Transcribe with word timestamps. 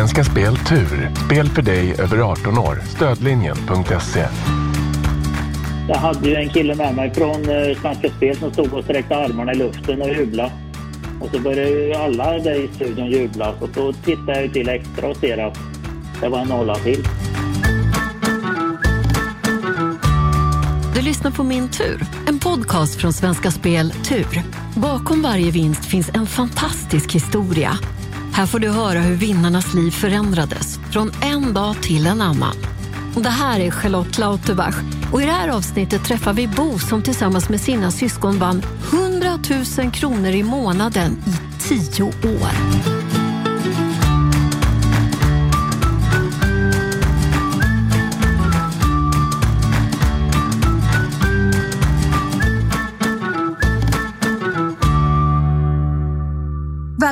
Svenska 0.00 0.24
Spel 0.24 0.56
Tur. 0.56 1.10
Spel 1.26 1.48
för 1.48 1.62
dig 1.62 1.94
över 1.98 2.18
18 2.18 2.58
år. 2.58 2.78
Stödlinjen.se. 2.88 4.26
Jag 5.88 5.96
hade 5.96 6.28
ju 6.28 6.34
en 6.34 6.48
kille 6.48 6.74
med 6.74 6.94
mig 6.94 7.14
från 7.14 7.48
eh, 7.48 7.80
Svenska 7.82 8.08
Spel 8.16 8.36
som 8.36 8.52
stod 8.52 8.74
och 8.74 8.84
sträckte 8.84 9.16
armarna 9.16 9.52
i 9.52 9.56
luften 9.56 10.02
och 10.02 10.08
jublade. 10.08 10.52
Och 11.20 11.28
så 11.32 11.40
började 11.40 11.70
ju 11.70 11.94
alla 11.94 12.38
där 12.38 12.64
i 12.64 12.68
studion 12.74 13.10
jubla. 13.10 13.54
Och 13.60 13.68
då 13.74 13.92
tittade 13.92 14.40
jag 14.40 14.52
till 14.52 14.68
extra 14.68 15.08
och 15.08 15.16
ser 15.16 15.38
att 15.38 15.58
det 16.20 16.28
var 16.28 16.38
en 16.38 16.48
nolla 16.48 16.74
till. 16.74 17.04
Du 20.94 21.02
lyssnar 21.02 21.30
på 21.30 21.42
Min 21.42 21.68
tur, 21.68 22.06
en 22.28 22.38
podcast 22.38 23.00
från 23.00 23.12
Svenska 23.12 23.50
Spel 23.50 23.90
Tur. 23.90 24.42
Bakom 24.76 25.22
varje 25.22 25.50
vinst 25.50 25.84
finns 25.84 26.10
en 26.14 26.26
fantastisk 26.26 27.12
historia. 27.12 27.78
Här 28.32 28.46
får 28.46 28.58
du 28.58 28.70
höra 28.70 29.00
hur 29.00 29.14
vinnarnas 29.14 29.74
liv 29.74 29.90
förändrades 29.90 30.78
från 30.92 31.12
en 31.22 31.54
dag 31.54 31.82
till 31.82 32.06
en 32.06 32.20
annan. 32.20 32.56
Det 33.14 33.30
här 33.30 33.60
är 33.60 33.70
Charlotte 33.70 34.18
Lauterbach 34.18 34.74
och 35.12 35.22
i 35.22 35.24
det 35.24 35.32
här 35.32 35.48
avsnittet 35.48 36.04
träffar 36.04 36.32
vi 36.32 36.48
Bo 36.48 36.78
som 36.78 37.02
tillsammans 37.02 37.48
med 37.48 37.60
sina 37.60 37.90
syskon 37.90 38.38
vann 38.38 38.62
100 38.92 39.38
000 39.78 39.90
kronor 39.90 40.30
i 40.30 40.42
månaden 40.42 41.22
i 41.26 41.62
tio 41.62 42.04
år. 42.04 42.99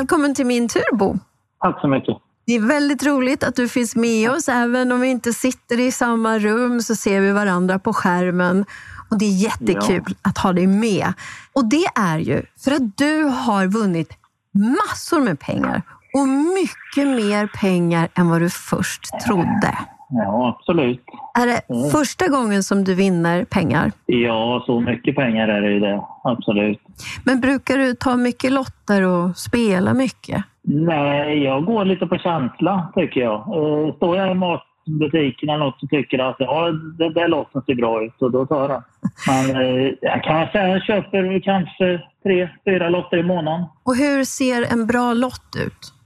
Välkommen 0.09 0.35
till 0.35 0.47
min 0.47 0.69
tur, 0.69 0.97
Bo. 0.97 1.19
Tack 1.61 1.81
så 1.81 1.89
mycket. 1.89 2.17
Det 2.47 2.53
är 2.55 2.61
väldigt 2.61 3.07
roligt 3.07 3.45
att 3.45 3.57
du 3.57 3.69
finns 3.69 3.97
med 3.97 4.31
oss. 4.31 4.49
Även 4.49 4.93
om 4.93 5.01
vi 5.01 5.09
inte 5.09 5.33
sitter 5.33 5.81
i 5.81 5.93
samma 5.93 6.39
rum 6.39 6.81
så 6.81 6.97
ser 6.97 7.21
vi 7.21 7.33
varandra 7.33 7.79
på 7.79 7.93
skärmen. 7.93 8.65
Och 9.11 9.19
Det 9.19 9.25
är 9.25 9.43
jättekul 9.43 10.05
ja. 10.07 10.15
att 10.23 10.39
ha 10.39 10.53
dig 10.53 10.67
med. 10.67 11.13
Och 11.53 11.65
det 11.65 11.85
är 11.95 12.19
ju 12.19 12.43
för 12.65 12.71
att 12.71 12.97
du 12.97 13.23
har 13.23 13.67
vunnit 13.67 14.13
massor 14.55 15.21
med 15.21 15.41
pengar 15.41 15.83
och 16.15 16.29
mycket 16.29 17.07
mer 17.07 17.47
pengar 17.47 18.09
än 18.15 18.29
vad 18.29 18.41
du 18.41 18.51
först 18.51 19.03
trodde. 19.27 19.79
Ja, 20.11 20.57
absolut. 20.59 21.05
Är 21.39 21.47
det 21.47 21.75
mm. 21.75 21.91
första 21.91 22.29
gången 22.29 22.63
som 22.63 22.85
du 22.85 22.95
vinner 22.95 23.45
pengar? 23.45 23.93
Ja, 24.07 24.63
så 24.67 24.81
mycket 24.81 25.17
pengar 25.17 25.49
är 25.49 25.61
det 25.61 25.71
ju 25.71 25.81
det. 25.81 26.03
Absolut. 26.25 26.81
Men 27.25 27.41
brukar 27.41 27.79
du 27.79 27.95
ta 27.95 28.17
mycket 28.17 28.53
lotter 28.53 29.03
och 29.03 29.37
spela 29.37 29.95
mycket? 29.95 30.45
Nej, 30.63 31.43
jag 31.43 31.65
går 31.65 31.85
lite 31.85 32.07
på 32.07 32.19
känsla 32.19 32.93
tycker 32.95 33.21
jag. 33.21 33.35
Eh, 33.35 33.95
står 33.97 34.17
jag 34.17 34.31
i 34.31 34.35
matbutiken 34.35 35.49
eller 35.49 35.65
något 35.65 35.83
och 35.83 35.91
tycker 35.91 36.19
att 36.19 36.37
ja, 36.39 36.71
det 36.99 37.15
där 37.15 37.29
lotten 37.29 37.63
ser 37.67 37.75
bra 37.75 38.05
ut 38.05 38.23
och 38.23 38.31
då 38.31 38.47
tar 38.47 38.61
jag 38.61 38.71
den. 38.71 38.83
Men 39.27 39.63
eh, 39.63 39.93
jag 40.01 40.25
kan 40.25 40.49
säga 40.49 40.65
att 40.65 40.71
jag 40.71 40.83
köper 40.83 41.41
kanske 41.41 42.01
tre, 42.23 42.49
fyra 42.65 42.89
lotter 42.89 43.17
i 43.17 43.23
månaden. 43.23 43.65
Och 43.83 43.97
hur 43.97 44.25
ser 44.25 44.73
en 44.73 44.87
bra 44.87 45.13
lott 45.13 45.57
ut? 45.67 45.98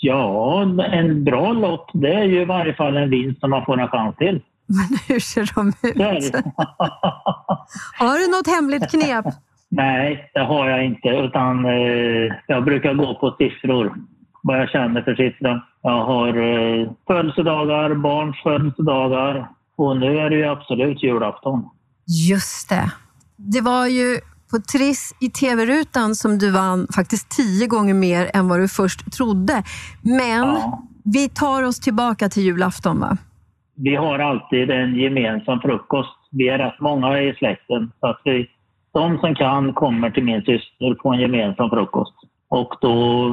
Ja, 0.00 0.62
en 0.92 1.24
bra 1.24 1.52
lott 1.52 1.90
det 1.92 2.14
är 2.14 2.24
ju 2.24 2.42
i 2.42 2.44
varje 2.44 2.74
fall 2.74 2.96
en 2.96 3.10
vinst 3.10 3.40
som 3.40 3.50
man 3.50 3.64
får 3.64 3.80
en 3.80 3.88
chans 3.88 4.16
till. 4.16 4.40
Men 4.66 4.98
hur 5.08 5.20
ser 5.20 5.50
de 5.54 5.68
ut? 5.68 6.34
har 7.98 8.18
du 8.18 8.30
något 8.30 8.46
hemligt 8.46 8.90
knep? 8.90 9.24
Nej, 9.68 10.30
det 10.34 10.40
har 10.40 10.68
jag 10.68 10.84
inte. 10.84 11.08
Utan 11.08 11.64
eh, 11.64 12.34
jag 12.46 12.64
brukar 12.64 12.94
gå 12.94 13.14
på 13.14 13.34
siffror. 13.38 13.94
Vad 14.42 14.60
jag 14.60 14.70
känner 14.70 15.02
för 15.02 15.14
siffror. 15.14 15.60
Jag 15.82 16.04
har 16.04 16.28
eh, 16.28 16.90
födelsedagar, 17.06 17.94
barns 17.94 18.36
födelsedagar 18.42 19.48
och 19.76 19.96
nu 19.96 20.18
är 20.18 20.30
det 20.30 20.36
ju 20.36 20.44
absolut 20.44 21.02
julafton. 21.02 21.68
Just 22.28 22.68
det. 22.68 22.92
Det 23.36 23.60
var 23.60 23.86
ju 23.86 24.18
på 24.52 24.58
Triss 24.72 25.02
i 25.20 25.28
tv-rutan 25.40 26.14
som 26.14 26.38
du 26.38 26.50
vann 26.50 26.86
faktiskt 26.96 27.26
tio 27.38 27.66
gånger 27.66 27.94
mer 27.94 28.30
än 28.34 28.48
vad 28.48 28.60
du 28.60 28.68
först 28.68 29.12
trodde. 29.16 29.62
Men 30.02 30.46
ja. 30.48 30.82
vi 31.04 31.28
tar 31.28 31.62
oss 31.68 31.80
tillbaka 31.80 32.28
till 32.28 32.42
julafton 32.42 33.00
va? 33.00 33.16
Vi 33.76 33.94
har 33.96 34.18
alltid 34.18 34.70
en 34.70 34.94
gemensam 34.94 35.60
frukost. 35.60 36.18
Vi 36.30 36.48
är 36.48 36.58
rätt 36.58 36.80
många 36.80 37.22
i 37.22 37.34
släkten. 37.34 37.92
Så 38.00 38.06
att 38.06 38.20
vi, 38.24 38.48
de 38.92 39.18
som 39.18 39.34
kan 39.34 39.72
kommer 39.72 40.10
till 40.10 40.24
min 40.24 40.42
syster 40.42 40.94
på 40.94 41.08
en 41.12 41.20
gemensam 41.20 41.70
frukost. 41.70 42.14
Och 42.48 42.74
då, 42.80 43.28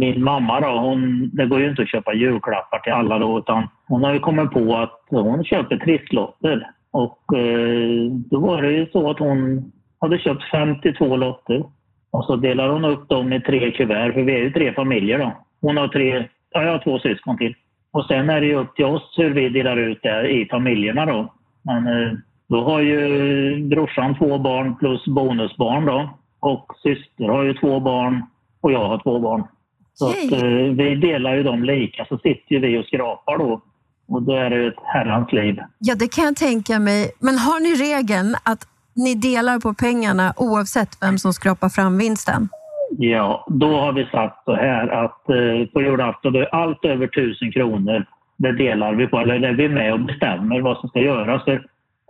min 0.00 0.24
mamma 0.24 0.60
då, 0.60 0.78
hon, 0.78 1.30
det 1.32 1.46
går 1.46 1.60
ju 1.60 1.70
inte 1.70 1.82
att 1.82 1.90
köpa 1.90 2.14
julklappar 2.14 2.78
till 2.78 2.92
alla 2.92 3.18
då, 3.18 3.38
utan 3.38 3.68
hon 3.86 4.04
har 4.04 4.12
ju 4.12 4.20
kommit 4.20 4.50
på 4.50 4.76
att 4.76 5.00
hon 5.08 5.44
köper 5.44 5.76
trisslotter. 5.76 6.70
Och 6.90 7.38
eh, 7.38 8.10
då 8.30 8.40
var 8.40 8.62
det 8.62 8.72
ju 8.72 8.86
så 8.86 9.10
att 9.10 9.18
hon 9.18 9.72
hade 10.00 10.18
köpt 10.18 10.50
52 10.50 11.16
lotter. 11.16 11.64
Och 12.10 12.24
så 12.24 12.36
delar 12.36 12.68
hon 12.68 12.84
upp 12.84 13.08
dem 13.08 13.32
i 13.32 13.40
tre 13.40 13.70
kuvert, 13.70 14.12
för 14.12 14.22
vi 14.22 14.34
är 14.34 14.38
ju 14.38 14.52
tre 14.52 14.74
familjer 14.74 15.18
då. 15.18 15.32
Hon 15.60 15.76
har 15.76 15.88
tre, 15.88 16.28
ja, 16.50 16.62
jag 16.62 16.72
har 16.72 16.78
två 16.78 16.98
syskon 16.98 17.38
till. 17.38 17.54
Och 17.90 18.04
sen 18.04 18.30
är 18.30 18.40
det 18.40 18.46
ju 18.46 18.54
upp 18.54 18.74
till 18.76 18.84
oss 18.84 19.14
hur 19.16 19.30
vi 19.30 19.48
delar 19.48 19.76
ut 19.76 19.98
det 20.02 20.28
i 20.28 20.48
familjerna 20.50 21.06
då. 21.06 21.34
Men 21.62 21.86
eh, 21.86 22.12
då 22.48 22.64
har 22.64 22.80
ju 22.80 23.64
brorsan 23.64 24.18
två 24.18 24.38
barn 24.38 24.76
plus 24.76 25.04
bonusbarn 25.04 25.84
då. 25.84 26.10
Och 26.40 26.72
syster 26.82 27.28
har 27.28 27.42
ju 27.42 27.54
två 27.54 27.80
barn 27.80 28.22
och 28.60 28.72
jag 28.72 28.88
har 28.88 28.98
två 28.98 29.18
barn. 29.18 29.44
Så 29.94 30.08
att, 30.08 30.32
eh, 30.32 30.48
vi 30.52 30.94
delar 30.94 31.34
ju 31.34 31.42
dem 31.42 31.64
lika, 31.64 32.04
så 32.04 32.18
sitter 32.18 32.54
ju 32.54 32.58
vi 32.58 32.78
och 32.78 32.84
skrapar 32.84 33.38
då. 33.38 33.62
Och 34.08 34.22
då 34.22 34.32
är 34.32 34.50
det 34.50 34.66
ett 34.66 34.74
herrans 34.84 35.32
liv. 35.32 35.60
Ja, 35.78 35.94
det 35.94 36.12
kan 36.12 36.24
jag 36.24 36.36
tänka 36.36 36.78
mig. 36.78 37.10
Men 37.20 37.38
har 37.38 37.60
ni 37.60 37.74
regeln 37.74 38.34
att 38.44 38.66
ni 39.04 39.14
delar 39.14 39.60
på 39.60 39.74
pengarna 39.74 40.32
oavsett 40.36 40.88
vem 41.02 41.18
som 41.18 41.32
skrapar 41.32 41.68
fram 41.68 41.98
vinsten? 41.98 42.48
Ja, 42.98 43.46
då 43.48 43.80
har 43.80 43.92
vi 43.92 44.04
sagt 44.04 44.44
så 44.44 44.54
här 44.54 44.88
att 44.88 45.28
eh, 45.28 45.68
på 45.72 45.82
julafton, 45.82 46.32
då 46.32 46.38
är 46.38 46.54
allt 46.54 46.84
över 46.84 47.06
1000 47.06 47.52
kronor, 47.52 48.06
det 48.36 48.52
delar 48.52 48.94
vi 48.94 49.06
på, 49.06 49.18
eller 49.18 49.42
är 49.42 49.52
vi 49.52 49.68
med 49.68 49.92
och 49.92 50.00
bestämmer 50.00 50.60
vad 50.60 50.78
som 50.78 50.88
ska 50.88 51.00
göras. 51.00 51.44
Så 51.44 51.58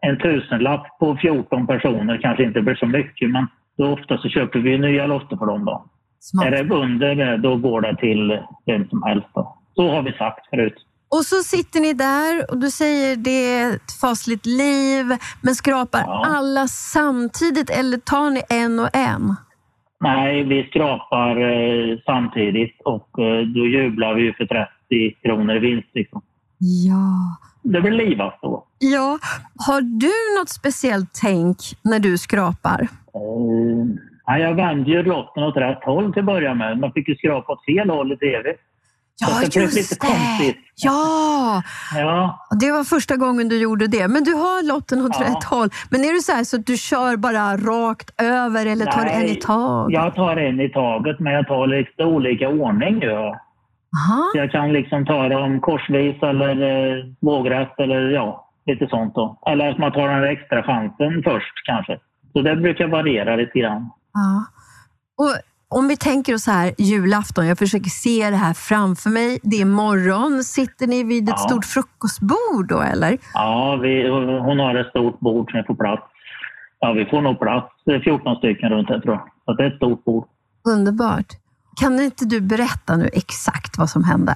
en 0.03 0.19
tusenlapp 0.19 0.99
på 0.99 1.16
14 1.16 1.66
personer 1.66 2.19
kanske 2.22 2.44
inte 2.44 2.60
blir 2.62 2.75
så 2.75 2.87
mycket, 2.87 3.31
men 3.31 3.47
då 3.78 3.93
ofta 3.93 4.19
så 4.19 4.28
köper 4.28 4.59
vi 4.59 4.78
nya 4.78 5.06
lotter 5.06 5.37
för 5.37 5.47
dem. 5.47 5.65
Då. 5.65 5.84
Smart. 6.20 6.47
Är 6.47 6.50
det 6.50 6.75
under 6.75 7.15
det, 7.15 7.37
då 7.37 7.56
går 7.56 7.81
det 7.81 7.97
till 7.97 8.41
vem 8.66 8.88
som 8.88 9.03
helst. 9.03 9.28
Då. 9.34 9.56
Så 9.75 9.91
har 9.91 10.03
vi 10.03 10.12
sagt 10.12 10.47
förut. 10.50 10.75
Och 11.10 11.24
så 11.24 11.36
sitter 11.36 11.80
ni 11.80 11.92
där 11.92 12.50
och 12.50 12.58
du 12.58 12.70
säger 12.70 13.16
det 13.16 13.54
är 13.54 13.74
ett 13.76 13.92
fasligt 14.00 14.46
liv, 14.46 15.06
men 15.42 15.54
skrapar 15.54 16.00
ja. 16.00 16.26
alla 16.26 16.66
samtidigt 16.69 17.70
eller 17.70 17.98
tar 17.98 18.30
ni 18.30 18.42
en 18.48 18.80
och 18.80 18.88
en? 18.92 19.36
Nej, 20.00 20.44
vi 20.44 20.66
skrapar 20.70 21.36
eh, 21.41 21.98
samtidigt 22.06 22.80
och 22.84 23.19
eh, 23.19 23.41
då 23.46 23.66
jublar 23.66 24.14
vi 24.14 24.32
för 24.32 24.46
30 24.46 25.20
kronor 25.22 25.56
i 25.56 25.58
vinst. 25.58 25.88
Liksom. 25.94 26.22
Ja. 26.58 27.36
Det 27.62 27.80
blir 27.80 27.92
livat 27.92 28.38
då. 28.42 28.66
Ja. 28.78 29.19
Har 29.66 29.80
du 29.80 30.40
något 30.40 30.48
speciellt 30.48 31.10
tänk 31.22 31.56
när 31.84 31.98
du 31.98 32.19
skrapar? 32.19 32.88
Nej, 34.26 34.42
jag 34.42 34.54
vände 34.54 34.90
ju 34.90 35.02
lotten 35.02 35.42
åt 35.42 35.56
rätt 35.56 35.84
håll 35.84 36.12
till 36.12 36.20
att 36.20 36.26
börja 36.26 36.54
med. 36.54 36.78
Man 36.78 36.92
fick 36.92 37.08
ju 37.08 37.16
skrapa 37.16 37.52
åt 37.52 37.64
fel 37.64 37.90
håll 37.90 38.12
i 38.12 38.16
tv. 38.16 38.54
Ja, 39.21 39.29
det 39.41 39.56
just 39.56 39.77
lite 39.77 39.95
det! 39.95 40.06
Konstigt. 40.06 40.56
Ja. 40.75 41.62
ja! 41.95 42.47
Det 42.61 42.73
var 42.73 42.84
första 42.84 43.17
gången 43.17 43.49
du 43.49 43.59
gjorde 43.59 43.87
det. 43.87 44.09
Men 44.09 44.25
du 44.25 44.34
har 44.34 44.69
lotten 44.69 45.06
åt 45.06 45.17
ja. 45.21 45.27
rätt 45.27 45.45
håll. 45.45 45.69
Men 45.91 46.01
är 46.05 46.12
det 46.15 46.21
så 46.21 46.33
här 46.33 46.45
så 46.45 46.56
att 46.56 46.67
du 46.67 46.77
kör 46.77 47.17
bara 47.17 47.56
rakt 47.56 48.23
över 48.23 48.67
eller 48.67 48.84
Nej, 48.84 48.95
tar 48.95 49.06
en 49.06 49.25
i 49.25 49.34
taget? 49.34 49.95
Jag 49.95 50.15
tar 50.15 50.37
en 50.37 50.61
i 50.61 50.69
taget, 50.69 51.21
men 51.21 51.33
jag 51.33 51.47
tar 51.47 51.67
lite 51.67 52.05
olika 52.05 52.49
ordning. 52.49 53.03
Ja. 53.03 53.41
Så 54.33 54.39
jag 54.39 54.51
kan 54.51 54.73
liksom 54.73 55.06
ta 55.06 55.29
dem 55.29 55.61
korsvis 55.61 56.23
eller 56.23 56.55
eh, 56.62 57.05
vågrätt 57.21 57.81
eller 57.81 58.11
ja, 58.11 58.50
lite 58.67 58.87
sånt. 58.88 59.14
Då. 59.14 59.38
Eller 59.47 59.71
att 59.71 59.79
man 59.79 59.93
tar 59.93 60.09
den 60.09 60.25
extra 60.25 60.62
chansen 60.62 61.23
först 61.25 61.67
kanske. 61.67 61.99
Så 62.32 62.43
det 62.43 62.56
brukar 62.56 62.87
variera 62.87 63.37
lite 63.37 63.59
grann. 63.59 63.91
Ja. 64.12 64.44
Och 65.25 65.35
om 65.70 65.88
vi 65.88 65.97
tänker 65.97 66.35
oss 66.35 66.47
här 66.47 66.75
julafton, 66.79 67.47
jag 67.47 67.59
försöker 67.59 67.91
se 67.91 68.31
det 68.31 68.37
här 68.37 68.55
framför 68.55 69.11
mig. 69.11 69.38
Det 69.43 69.61
är 69.61 69.65
morgon. 69.65 70.44
Sitter 70.44 70.87
ni 70.87 71.03
vid 71.03 71.29
ett 71.29 71.35
ja. 71.38 71.49
stort 71.49 71.65
frukostbord 71.65 72.69
då 72.69 72.81
eller? 72.81 73.19
Ja, 73.35 73.79
vi, 73.82 74.09
hon 74.38 74.59
har 74.59 74.75
ett 74.75 74.87
stort 74.87 75.20
bord 75.20 75.50
som 75.50 75.65
får 75.67 75.75
plats. 75.75 76.03
Ja, 76.81 76.93
vi 76.93 77.05
får 77.06 77.20
nog 77.23 77.41
plats 77.41 77.75
14 78.05 78.37
stycken 78.37 78.70
runt 78.70 78.88
det 78.88 79.00
tror 79.00 79.15
jag. 79.15 79.29
Så 79.44 79.53
det 79.53 79.65
är 79.65 79.69
ett 79.70 79.76
stort 79.76 80.05
bord. 80.05 80.25
Underbart. 80.69 81.26
Kan 81.81 82.00
inte 82.00 82.25
du 82.25 82.41
berätta 82.41 82.97
nu 82.97 83.09
exakt 83.12 83.79
vad 83.79 83.91
som 83.91 84.05
hände? 84.05 84.35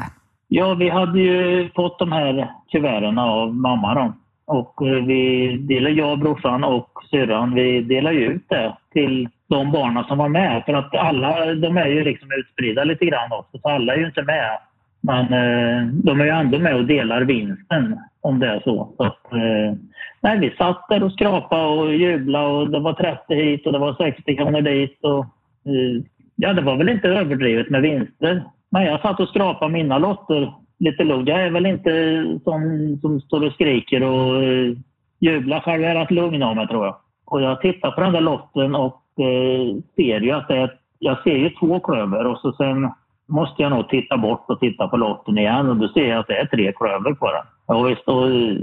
Ja, 0.49 0.75
vi 0.75 0.89
hade 0.89 1.21
ju 1.21 1.71
fått 1.75 1.99
de 1.99 2.13
här 2.13 2.51
kuverten 2.73 3.19
av 3.19 3.55
mamma 3.55 3.95
då. 3.95 4.15
Och 4.53 4.87
eh, 4.87 5.05
vi 5.05 5.57
delar, 5.57 5.91
jag, 5.91 6.19
brorsan 6.19 6.65
och 6.65 6.91
syrran, 7.11 7.55
vi 7.55 7.83
delar 7.83 8.13
ut 8.13 8.49
det 8.49 8.77
till 8.93 9.29
de 9.49 9.73
barnen 9.73 10.05
som 10.05 10.19
var 10.19 10.29
med. 10.29 10.63
För 10.67 10.73
att 10.73 10.95
alla, 10.95 11.55
de 11.55 11.77
är 11.77 11.87
ju 11.87 12.05
liksom 12.05 12.29
utspridda 12.39 12.85
lite 12.85 13.05
grann 13.07 13.33
också, 13.33 13.59
så 13.59 13.69
alla 13.69 13.95
är 13.95 13.99
ju 13.99 14.07
inte 14.07 14.23
med 14.23 14.59
Men 15.01 15.25
eh, 15.25 15.87
de 15.87 16.21
är 16.21 16.25
ju 16.25 16.31
ändå 16.31 16.59
med 16.59 16.77
och 16.77 16.85
delar 16.85 17.21
vinsten 17.23 17.99
om 18.21 18.39
det 18.39 18.47
är 18.47 18.61
så. 18.65 18.95
så 18.97 19.03
att, 19.05 19.33
eh, 19.33 19.79
nej, 20.21 20.39
vi 20.39 20.51
satt 20.59 20.89
där 20.89 21.03
och 21.03 21.13
skrapade 21.13 21.65
och 21.65 21.95
jublade 21.95 22.47
och 22.47 22.71
det 22.71 22.81
var 22.81 22.93
30 22.93 23.35
hit 23.35 23.67
och 23.67 23.73
det 23.73 23.79
var 23.79 23.95
60 23.95 24.37
kronor 24.37 24.61
dit. 24.61 24.99
Och, 25.03 25.25
eh, 25.67 26.03
ja, 26.37 26.53
det 26.53 26.63
var 26.63 26.77
väl 26.77 26.89
inte 26.89 27.09
överdrivet 27.09 27.71
med 27.71 27.83
vinster. 27.83 28.45
Men 28.71 28.85
jag 28.85 29.01
satt 29.01 29.21
och 29.21 29.29
skrapade 29.29 29.73
mina 29.73 29.99
lotter 29.99 30.53
lite 30.83 31.05
lugnt. 31.05 31.29
Jag 31.29 31.43
är 31.43 31.51
väl 31.51 31.67
inte 31.67 32.25
sån 32.45 32.99
som 33.01 33.21
står 33.21 33.47
och 33.47 33.53
skriker 33.53 34.03
och 34.03 34.43
eh, 34.43 34.73
jublar 35.21 35.61
själv. 35.61 35.83
Jag 35.83 35.91
är 35.91 36.01
rätt 36.01 36.11
lugn 36.11 36.43
av 36.43 36.57
mig 36.57 36.69
tror 36.69 36.85
jag. 36.85 36.97
Och 37.25 37.43
jag 37.43 37.61
tittar 37.61 37.91
på 37.91 38.01
den 38.01 38.13
där 38.13 38.21
lotten 38.21 38.75
och 38.75 39.03
eh, 39.19 39.77
ser 39.97 40.21
ju 40.21 40.31
att 40.31 40.49
det 40.49 40.57
är, 40.57 40.75
jag 40.99 41.23
ser 41.23 41.37
ju 41.37 41.51
två 41.51 41.81
klöver 41.81 42.27
och 42.27 42.39
så 42.39 42.53
sen 42.53 42.91
måste 43.29 43.63
jag 43.63 43.71
nog 43.71 43.89
titta 43.89 44.17
bort 44.17 44.45
och 44.49 44.61
titta 44.61 44.89
på 44.89 44.97
lotten 44.97 45.39
igen 45.39 45.69
och 45.69 45.77
då 45.77 45.89
ser 45.89 46.09
jag 46.09 46.19
att 46.19 46.27
det 46.27 46.39
är 46.39 46.47
tre 46.47 46.73
klöver 46.73 47.15
på 47.15 47.33
den. 47.33 47.45
Ja, 47.67 47.83
visst, 47.83 48.09
och 48.09 48.31
eh, 48.31 48.57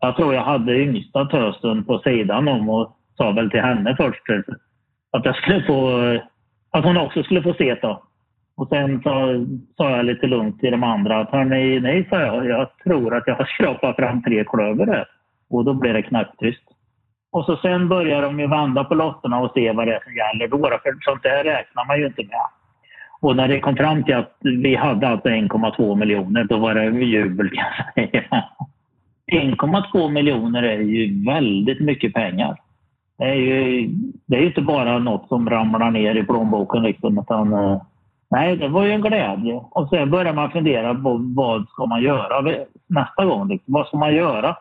jag 0.00 0.16
tror 0.16 0.34
jag 0.34 0.44
hade 0.44 0.82
yngsta 0.82 1.24
tösen 1.24 1.84
på 1.84 1.98
sidan 1.98 2.48
om 2.48 2.68
och 2.68 2.96
sa 3.16 3.30
väl 3.30 3.50
till 3.50 3.60
henne 3.60 3.96
först 3.96 4.28
eh, 4.28 4.54
att 5.10 5.24
jag 5.24 5.36
skulle 5.36 5.62
få, 5.62 6.02
eh, 6.02 6.20
att 6.70 6.84
hon 6.84 6.96
också 6.96 7.22
skulle 7.22 7.42
få 7.42 7.54
se 7.54 7.74
det. 7.74 7.98
Och 8.56 8.68
sen 8.68 9.02
sa, 9.02 9.26
sa 9.76 9.90
jag 9.90 10.04
lite 10.04 10.26
lugnt 10.26 10.60
till 10.60 10.70
de 10.70 10.82
andra 10.82 11.20
att 11.20 11.30
hörni, 11.30 11.80
nej, 11.80 12.06
sa 12.10 12.20
jag, 12.20 12.46
jag 12.46 12.78
tror 12.84 13.16
att 13.16 13.26
jag 13.26 13.34
har 13.34 13.44
skrapat 13.44 13.96
fram 13.96 14.22
tre 14.22 14.44
klöver 14.44 14.86
där. 14.86 15.04
Och 15.50 15.64
då 15.64 15.74
blev 15.74 15.94
det 15.94 16.02
knäpptyst. 16.02 16.62
Och 17.32 17.44
så 17.44 17.56
sen 17.56 17.88
börjar 17.88 18.22
de 18.22 18.40
ju 18.40 18.46
vända 18.46 18.84
på 18.84 18.94
lotterna 18.94 19.40
och 19.40 19.50
se 19.54 19.72
vad 19.72 19.86
det 19.86 19.94
är 19.94 20.00
som 20.04 20.16
gäller 20.16 20.48
då. 20.48 20.78
För 20.82 20.98
sånt 21.00 21.22
där 21.22 21.44
räknar 21.44 21.86
man 21.86 21.98
ju 21.98 22.06
inte 22.06 22.22
med. 22.22 22.46
Och 23.20 23.36
när 23.36 23.48
det 23.48 23.60
kom 23.60 23.76
fram 23.76 24.04
till 24.04 24.14
att 24.14 24.36
vi 24.40 24.74
hade 24.76 25.08
alltså 25.08 25.28
1,2 25.28 25.96
miljoner, 25.96 26.44
då 26.44 26.58
var 26.58 26.74
det 26.74 27.04
jubel 27.04 27.50
kan 27.50 27.64
jag 27.94 28.10
säga. 28.10 28.44
1,2 29.32 30.10
miljoner 30.10 30.62
är 30.62 30.78
ju 30.78 31.24
väldigt 31.24 31.80
mycket 31.80 32.14
pengar. 32.14 32.56
Det 33.18 33.24
är 33.24 33.34
ju 33.34 33.88
det 34.26 34.36
är 34.36 34.46
inte 34.46 34.60
bara 34.60 34.98
något 34.98 35.28
som 35.28 35.50
ramlar 35.50 35.90
ner 35.90 36.14
i 36.14 36.22
plånboken 36.22 36.82
liksom, 36.82 37.18
utan 37.18 37.52
eh, 37.52 37.82
nej, 38.32 38.56
det 38.56 38.68
var 38.68 38.84
ju 38.84 38.92
en 38.92 39.00
glädje. 39.00 39.54
Och 39.70 39.88
sen 39.88 40.10
börjar 40.10 40.32
man 40.32 40.50
fundera 40.50 40.94
på 40.94 41.20
vad 41.36 41.68
ska 41.68 41.86
man 41.86 42.02
göra 42.02 42.64
nästa 42.86 43.24
gång? 43.24 43.48
Liksom. 43.48 43.74
Vad 43.74 43.86
ska 43.86 43.96
man 43.96 44.14
göra 44.14 44.56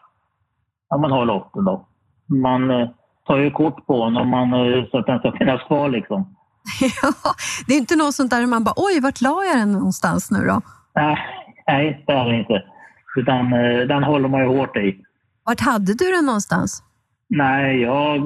när 0.92 0.98
man 0.98 1.12
har 1.12 1.26
lotten 1.26 1.66
då? 1.66 1.88
Man 2.28 2.72
eh, 2.72 2.90
tar 3.28 3.38
ju 3.38 3.52
kort 3.52 3.86
på 3.88 4.10
den 4.10 4.30
man, 4.30 4.54
eh, 4.54 4.86
så 4.92 4.98
att 4.98 5.06
den 5.06 5.20
ska 5.20 5.32
finnas 5.32 5.64
kvar 5.64 5.90
liksom. 5.90 6.36
Ja, 7.02 7.12
det 7.68 7.74
är 7.74 7.78
inte 7.78 7.96
något 7.96 8.14
sånt 8.14 8.32
där 8.32 8.48
man 8.48 8.64
bara, 8.64 8.74
oj, 8.78 9.00
vart 9.02 9.22
la 9.22 9.44
jag 9.44 9.58
den 9.58 9.72
någonstans 9.72 10.32
nu 10.32 10.40
då? 10.48 10.62
Nej, 10.96 11.18
nej 11.68 12.04
det 12.08 12.14
är 12.14 12.26
det 12.26 12.36
inte. 12.36 12.64
Utan 13.18 13.54
eh, 13.54 13.88
den 13.88 14.04
håller 14.04 14.30
man 14.30 14.42
ju 14.42 14.48
hårt 14.48 14.78
i. 14.78 15.04
Vart 15.46 15.60
hade 15.60 15.94
du 15.94 16.06
den 16.16 16.26
någonstans? 16.26 16.84
Nej, 17.30 17.82
jag 17.82 18.20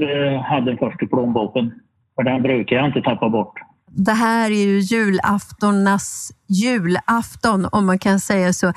hade 0.43 0.65
den 0.71 0.77
först 0.77 1.03
i 1.03 1.07
plånboken. 1.07 1.71
För 2.15 2.23
den 2.23 2.41
brukar 2.41 2.75
jag 2.75 2.85
inte 2.85 3.01
tappa 3.01 3.29
bort. 3.29 3.53
Det 3.95 4.11
här 4.11 4.51
är 4.51 4.65
ju 4.65 4.79
julaftonernas 4.79 6.31
julafton, 6.47 7.65
om 7.71 7.85
man 7.85 7.99
kan 7.99 8.19
säga 8.19 8.53
så. 8.53 8.73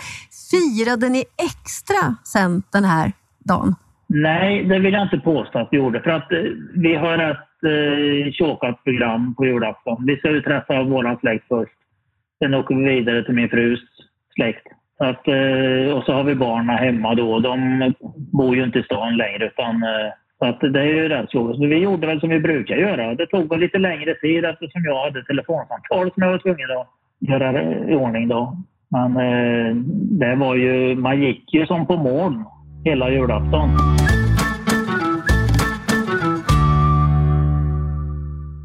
Firade 0.50 1.08
ni 1.08 1.24
extra 1.50 2.16
sen 2.24 2.62
den 2.72 2.84
här 2.84 3.12
dagen? 3.44 3.74
Nej, 4.06 4.64
det 4.64 4.78
vill 4.78 4.92
jag 4.92 5.02
inte 5.02 5.18
påstå 5.18 5.58
att 5.58 5.68
vi 5.70 5.76
gjorde. 5.76 6.00
För 6.00 6.10
att 6.10 6.32
eh, 6.32 6.38
vi 6.74 6.94
har 6.94 7.18
ett 7.18 7.64
eh, 7.64 8.32
tjockat 8.32 8.84
program 8.84 9.34
på 9.34 9.46
julafton. 9.46 10.04
Vi 10.06 10.16
ska 10.16 10.30
ju 10.30 10.42
träffa 10.42 10.82
vår 10.82 11.18
släkt 11.20 11.44
först. 11.48 11.72
Sen 12.38 12.54
åker 12.54 12.74
vi 12.74 12.84
vidare 12.84 13.24
till 13.24 13.34
min 13.34 13.48
frus 13.48 13.80
släkt. 14.34 14.66
Så 14.98 15.04
att, 15.04 15.28
eh, 15.28 15.96
och 15.96 16.04
så 16.04 16.12
har 16.12 16.24
vi 16.24 16.34
barnen 16.34 16.78
hemma 16.78 17.14
då. 17.14 17.40
De 17.40 17.94
bor 18.32 18.56
ju 18.56 18.64
inte 18.64 18.78
i 18.78 18.82
stan 18.82 19.16
längre 19.16 19.46
utan 19.46 19.82
eh, 19.82 20.12
så 20.38 20.46
att 20.46 20.60
det 20.60 20.80
är 20.80 20.84
ju 20.84 21.08
rätt 21.08 21.30
så. 21.30 21.56
Vi 21.66 21.78
gjorde 21.78 22.06
väl 22.06 22.20
som 22.20 22.28
vi 22.28 22.40
brukar 22.40 22.76
göra. 22.76 23.14
Det 23.14 23.26
tog 23.26 23.48
väl 23.50 23.60
lite 23.60 23.78
längre 23.78 24.14
tid 24.14 24.44
eftersom 24.44 24.84
jag 24.84 25.04
hade 25.04 25.24
telefonsamtal 25.24 26.10
som 26.14 26.22
jag 26.22 26.30
var 26.30 26.38
tvungen 26.38 26.70
att 26.70 26.88
göra 27.18 27.62
i 27.62 27.94
ordning 27.94 28.28
då. 28.28 28.56
Men 28.88 29.16
eh, 29.16 29.74
det 30.20 30.34
var 30.34 30.54
ju, 30.54 30.96
man 30.96 31.22
gick 31.22 31.54
ju 31.54 31.66
som 31.66 31.86
på 31.86 31.96
moln 31.96 32.44
hela 32.84 33.10
julafton. 33.10 33.70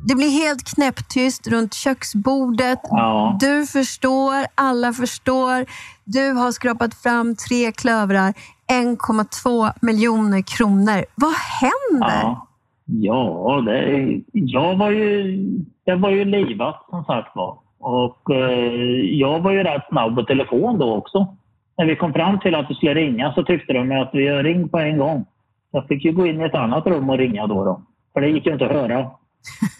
Det 0.07 0.15
blir 0.15 0.29
helt 0.29 0.75
knäpptyst 0.75 1.47
runt 1.47 1.73
köksbordet. 1.73 2.79
Ja. 2.83 3.37
Du 3.39 3.65
förstår, 3.65 4.45
alla 4.55 4.93
förstår. 4.93 5.65
Du 6.05 6.31
har 6.31 6.51
skrapat 6.51 6.93
fram 6.93 7.35
tre 7.35 7.71
klövrar, 7.71 8.33
1,2 8.71 9.71
miljoner 9.81 10.42
kronor. 10.57 11.06
Vad 11.15 11.33
händer? 11.62 12.21
Ja, 12.21 12.48
ja 12.86 13.62
det, 13.65 14.21
jag, 14.31 14.75
var 14.75 14.89
ju, 14.89 15.38
jag 15.83 15.98
var 15.98 16.10
ju 16.10 16.25
livat 16.25 16.86
som 16.89 17.06
sagt 17.06 17.36
var. 17.36 17.57
Och 17.80 18.36
eh, 18.36 19.06
jag 19.19 19.39
var 19.39 19.51
ju 19.51 19.63
rätt 19.63 19.88
snabb 19.89 20.15
på 20.15 20.24
telefon 20.24 20.80
då 20.80 20.95
också. 20.95 21.36
När 21.77 21.86
vi 21.86 21.95
kom 21.95 22.13
fram 22.13 22.39
till 22.39 22.56
att 22.56 22.68
du 22.68 22.74
skulle 22.74 22.94
ringa 22.94 23.33
så 23.33 23.44
tyckte 23.44 23.74
de 23.74 23.92
att 23.92 24.10
vi 24.13 24.30
ringde 24.30 24.69
på 24.69 24.77
en 24.77 24.98
gång. 24.98 25.25
Jag 25.71 25.88
fick 25.88 26.06
ju 26.06 26.12
gå 26.12 26.27
in 26.27 26.42
i 26.42 26.44
ett 26.44 26.56
annat 26.56 26.88
rum 26.88 27.10
och 27.10 27.18
ringa 27.18 27.48
då. 27.48 27.65
då. 27.65 27.81
För 28.13 28.21
det 28.21 28.27
gick 28.27 28.45
ju 28.45 28.54
inte 28.54 28.65
att 28.65 28.71
höra 28.71 29.12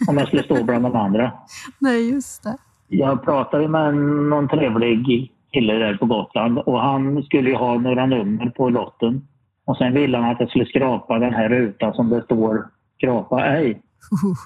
om 0.08 0.18
jag 0.18 0.26
skulle 0.26 0.42
stå 0.42 0.64
bland 0.64 0.84
de 0.84 0.96
andra. 0.96 1.32
Nej, 1.78 2.10
just 2.10 2.42
det. 2.42 2.56
Jag 2.88 3.24
pratade 3.24 3.68
med 3.68 3.94
någon 3.94 4.48
trevlig 4.48 5.32
kille 5.54 5.72
där 5.72 5.96
på 5.96 6.06
Gotland 6.06 6.58
och 6.58 6.80
han 6.80 7.22
skulle 7.22 7.50
ju 7.50 7.56
ha 7.56 7.78
några 7.78 8.06
nummer 8.06 8.50
på 8.50 8.68
lotten. 8.68 9.28
Och 9.66 9.76
sen 9.76 9.94
ville 9.94 10.18
han 10.18 10.30
att 10.30 10.40
jag 10.40 10.48
skulle 10.48 10.66
skrapa 10.66 11.18
den 11.18 11.34
här 11.34 11.48
rutan 11.48 11.94
som 11.94 12.10
det 12.10 12.22
står 12.22 12.64
skrapa 12.96 13.46
ej. 13.46 13.82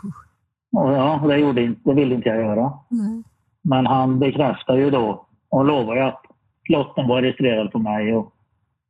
Och 0.77 0.93
ja, 0.93 1.23
det, 1.27 1.39
gjorde 1.39 1.63
inte, 1.63 1.81
det 1.85 1.95
ville 1.95 2.15
inte 2.15 2.29
jag 2.29 2.39
göra. 2.39 2.73
Nej. 2.89 3.23
Men 3.63 3.87
han 3.87 4.19
bekräftade 4.19 4.81
ju 4.81 4.91
då 4.91 5.27
och 5.51 5.65
lovade 5.65 6.07
att 6.07 6.23
lotten 6.69 7.09
var 7.09 7.23
registrerad 7.23 7.73
på 7.73 7.79
mig 7.79 8.15
och 8.15 8.33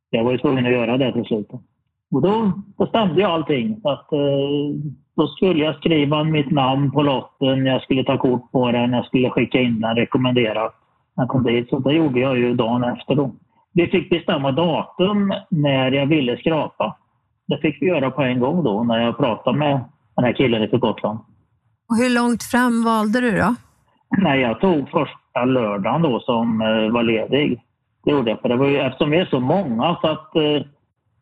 jag 0.09 0.23
var 0.23 0.31
ju 0.31 0.37
tvungen 0.37 0.65
att 0.65 0.71
göra 0.71 0.97
det 0.97 1.13
till 1.13 1.25
slut. 1.25 1.49
Och 2.11 2.21
då, 2.21 2.51
då 2.77 2.85
stämde 2.85 3.21
ju 3.21 3.23
allting. 3.23 3.81
Så 3.81 3.89
att, 3.89 4.13
eh, 4.13 4.19
då 5.15 5.27
skulle 5.27 5.63
jag 5.63 5.75
skriva 5.75 6.23
mitt 6.23 6.51
namn 6.51 6.91
på 6.91 7.01
lotten, 7.01 7.65
jag 7.65 7.81
skulle 7.81 8.03
ta 8.03 8.17
kort 8.17 8.51
på 8.51 8.71
den, 8.71 8.93
jag 8.93 9.05
skulle 9.05 9.29
skicka 9.29 9.59
in 9.59 9.81
den 9.81 9.95
rekommenderat. 9.95 10.75
Jag 11.19 11.27
kom 11.27 11.43
dit, 11.43 11.69
så 11.69 11.79
det 11.79 11.93
gjorde 11.93 12.19
jag 12.19 12.37
ju 12.37 12.53
dagen 12.55 12.83
efter 12.83 13.15
då. 13.15 13.31
Vi 13.73 13.87
fick 13.87 14.09
bestämma 14.09 14.51
datum 14.51 15.33
när 15.49 15.91
jag 15.91 16.05
ville 16.05 16.37
skrapa. 16.37 16.95
Det 17.47 17.57
fick 17.57 17.81
vi 17.81 17.85
göra 17.85 18.11
på 18.11 18.21
en 18.21 18.39
gång 18.39 18.63
då 18.63 18.83
när 18.83 18.99
jag 18.99 19.17
pratade 19.17 19.57
med 19.57 19.79
den 20.15 20.25
här 20.25 20.33
killen 20.33 20.69
från 20.69 20.79
Gotland. 20.79 21.19
Och 21.89 21.95
hur 21.97 22.09
långt 22.15 22.43
fram 22.43 22.83
valde 22.83 23.21
du 23.21 23.31
då? 23.37 23.55
Nej, 24.17 24.39
jag 24.41 24.59
tog 24.61 24.89
första 24.89 25.45
lördagen 25.45 26.01
då 26.01 26.19
som 26.19 26.61
eh, 26.61 26.91
var 26.93 27.03
ledig. 27.03 27.61
Det 28.03 28.11
gjorde 28.11 28.29
jag, 28.29 28.41
för 28.41 28.49
det 28.49 28.55
var 28.55 28.67
ju, 28.67 28.77
eftersom 28.79 29.09
vi 29.11 29.17
är 29.17 29.25
så 29.25 29.39
många 29.39 29.97
så 30.01 30.07
att 30.07 30.35
eh, 30.35 30.61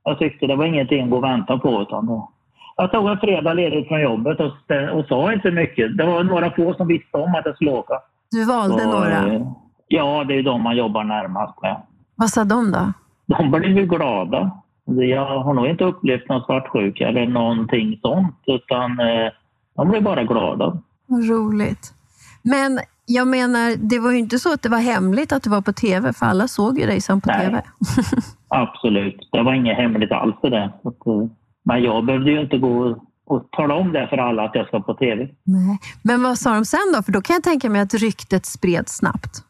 jag 0.04 0.20
tyckte 0.20 0.48
det 0.48 0.56
var 0.56 0.66
ingenting 0.66 1.04
att 1.04 1.10
gå 1.10 1.18
och 1.18 1.24
vänta 1.24 1.58
på. 1.58 1.82
Utan 1.82 2.06
då. 2.08 2.32
Jag 2.76 2.92
tog 2.92 3.10
en 3.10 3.18
fredag 3.20 3.54
ledigt 3.54 3.88
från 3.88 4.02
jobbet 4.02 4.40
och, 4.40 4.52
och 4.94 5.06
sa 5.06 5.34
inte 5.34 5.52
mycket. 5.52 5.98
Det 5.98 6.06
var 6.06 6.24
några 6.24 6.52
få 6.52 6.74
som 6.74 6.88
visste 6.88 7.18
om 7.18 7.36
att 7.36 7.46
jag 7.46 7.56
skulle 7.56 7.72
åka. 7.72 7.94
Du 8.32 8.46
valde 8.46 8.80
Så, 8.84 8.92
några. 8.92 9.34
eh, 9.34 9.42
Ja, 9.88 10.24
det 10.24 10.34
är 10.34 10.44
de 10.44 10.64
man 10.64 10.78
jobbar 10.78 11.04
närmast 11.04 11.62
med. 11.62 11.82
Vad 12.16 12.30
sa 12.30 12.44
de 12.44 12.72
då? 12.72 12.94
De 13.26 13.52
blev 13.52 13.78
ju 13.78 13.86
glada. 13.86 14.52
Jag 14.86 15.44
har 15.44 15.54
nog 15.54 15.68
inte 15.68 15.84
upplevt 15.84 16.30
någon 16.30 16.42
svartsjuka 16.42 17.08
eller 17.08 17.28
någonting 17.28 18.00
sånt, 18.02 18.44
utan 18.46 19.00
eh, 19.00 19.32
de 19.76 19.90
blev 19.90 20.04
bara 20.04 20.24
glada. 20.24 20.78
Vad 21.06 21.30
roligt. 21.30 21.94
Men 22.42 22.80
jag 23.06 23.28
menar, 23.28 23.76
det 23.90 24.00
var 24.00 24.12
ju 24.12 24.18
inte 24.18 24.40
så 24.40 24.54
att 24.54 24.62
det 24.62 24.70
var 24.70 24.78
hemligt 24.78 25.32
att 25.32 25.44
du 25.44 25.50
var 25.50 25.62
på 25.62 25.74
TV, 25.74 26.14
för 26.14 26.26
alla 26.26 26.48
såg 26.48 26.80
ju 26.80 26.86
dig 26.86 27.02
som 27.02 27.22
på 27.22 27.30
Nej. 27.30 27.46
TV. 27.46 27.62
Absolut. 28.48 29.30
Det 29.32 29.44
var 29.44 29.54
inget 29.54 29.78
hemligt 29.78 30.12
alls 30.12 30.36
för 30.42 30.50
det. 30.50 30.64
Eh, 30.86 31.30
Men 31.64 31.84
jag 31.84 32.06
behövde 32.06 32.32
ju 32.32 32.42
inte 32.42 32.58
gå 32.58 33.00
och 33.26 33.52
tala 33.52 33.76
om 33.76 33.92
det 33.94 34.08
för 34.08 34.18
alla 34.18 34.44
att 34.44 34.56
jag 34.56 34.68
ska 34.68 34.80
på 34.80 34.94
TV. 34.94 35.28
Nej. 35.44 35.80
Men 36.02 36.24
vad 36.24 36.38
sa 36.38 36.54
de 36.54 36.66
sen 36.66 36.94
då? 36.96 37.04
För 37.04 37.12
då 37.12 37.22
kan 37.22 37.34
jag 37.34 37.44
tänka 37.44 37.70
mig 37.70 37.82
att 37.82 37.94
ryktet 37.94 38.46
spreds 38.46 38.98
snabbt. 38.98 39.44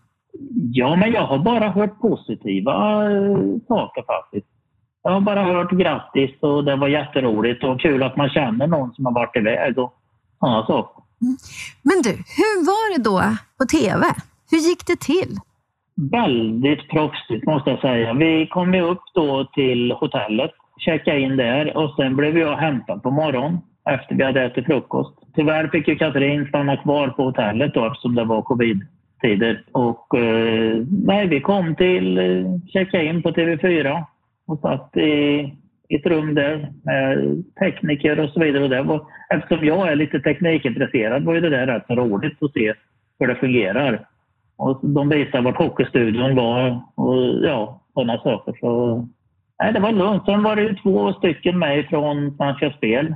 Ja, 0.73 0.95
men 0.95 1.11
jag 1.11 1.27
har 1.27 1.39
bara 1.39 1.69
hört 1.69 1.99
positiva 2.01 3.03
eh, 3.11 3.37
saker 3.67 4.03
faktiskt. 4.07 4.47
Jag 5.03 5.11
har 5.11 5.21
bara 5.21 5.43
hört 5.43 5.71
grattis 5.71 6.31
och 6.39 6.63
det 6.63 6.75
var 6.75 6.87
jätteroligt 6.87 7.63
och 7.63 7.81
kul 7.81 8.03
att 8.03 8.17
man 8.17 8.29
känner 8.29 8.67
någon 8.67 8.93
som 8.93 9.05
har 9.05 9.13
varit 9.13 9.35
iväg 9.35 9.77
och 9.79 9.93
sådana 10.39 10.65
saker. 10.65 11.03
Men 11.81 12.01
du, 12.03 12.09
hur 12.09 12.65
var 12.65 12.97
det 12.97 13.03
då 13.03 13.21
på 13.57 13.65
TV? 13.65 14.05
Hur 14.51 14.57
gick 14.57 14.87
det 14.87 14.99
till? 14.99 15.37
Väldigt 16.11 16.89
proffsigt 16.89 17.45
måste 17.45 17.69
jag 17.69 17.79
säga. 17.79 18.13
Vi 18.13 18.47
kom 18.47 18.73
ju 18.73 18.81
upp 18.81 19.01
då 19.13 19.45
till 19.45 19.91
hotellet, 19.91 20.51
checkade 20.77 21.19
in 21.19 21.37
där 21.37 21.77
och 21.77 21.95
sen 21.95 22.15
blev 22.15 22.37
jag 22.37 22.57
hämtad 22.57 23.03
på 23.03 23.11
morgonen 23.11 23.59
efter 23.89 24.15
vi 24.15 24.23
hade 24.23 24.43
ätit 24.43 24.65
frukost. 24.65 25.13
Tyvärr 25.35 25.67
fick 25.67 25.87
ju 25.87 25.95
Katrin 25.95 26.47
stanna 26.47 26.77
kvar 26.77 27.07
på 27.07 27.23
hotellet 27.23 27.73
då 27.73 27.85
eftersom 27.85 28.15
det 28.15 28.23
var 28.23 28.41
covid 28.41 28.87
tider. 29.21 29.63
Och 29.71 30.19
eh, 30.19 30.83
nej, 31.03 31.27
vi 31.27 31.41
kom 31.41 31.75
till, 31.75 32.17
eh, 32.17 32.59
checkade 32.67 33.05
in 33.05 33.23
på 33.23 33.31
TV4 33.31 34.03
och 34.47 34.59
satt 34.59 34.97
i, 34.97 35.11
i 35.89 35.95
ett 35.95 36.05
rum 36.05 36.35
där 36.35 36.73
med 36.83 37.43
tekniker 37.59 38.19
och 38.19 38.29
så 38.29 38.39
vidare. 38.39 38.63
Och 38.63 38.69
det 38.69 38.83
var, 38.83 39.01
eftersom 39.29 39.65
jag 39.65 39.91
är 39.91 39.95
lite 39.95 40.19
teknikintresserad 40.19 41.23
var 41.23 41.33
ju 41.33 41.41
det 41.41 41.49
där 41.49 41.67
rätt 41.67 41.87
så 41.87 41.95
roligt 41.95 42.43
att 42.43 42.53
se 42.53 42.73
hur 43.19 43.27
det 43.27 43.35
fungerar. 43.35 44.07
Och 44.57 44.79
de 44.81 45.09
visade 45.09 45.43
vart 45.43 45.57
hockeystudion 45.57 46.35
var 46.35 46.81
och 46.95 47.15
ja, 47.43 47.81
sådana 47.93 48.17
saker. 48.17 48.57
Så, 48.59 49.07
nej, 49.59 49.73
det 49.73 49.79
var 49.79 49.91
lugnt. 49.91 50.25
Sen 50.25 50.43
var 50.43 50.55
det 50.55 50.61
ju 50.61 50.75
två 50.75 51.13
stycken 51.13 51.59
med 51.59 51.85
från 51.89 52.37
Svenska 52.37 52.71
Spel. 52.71 53.15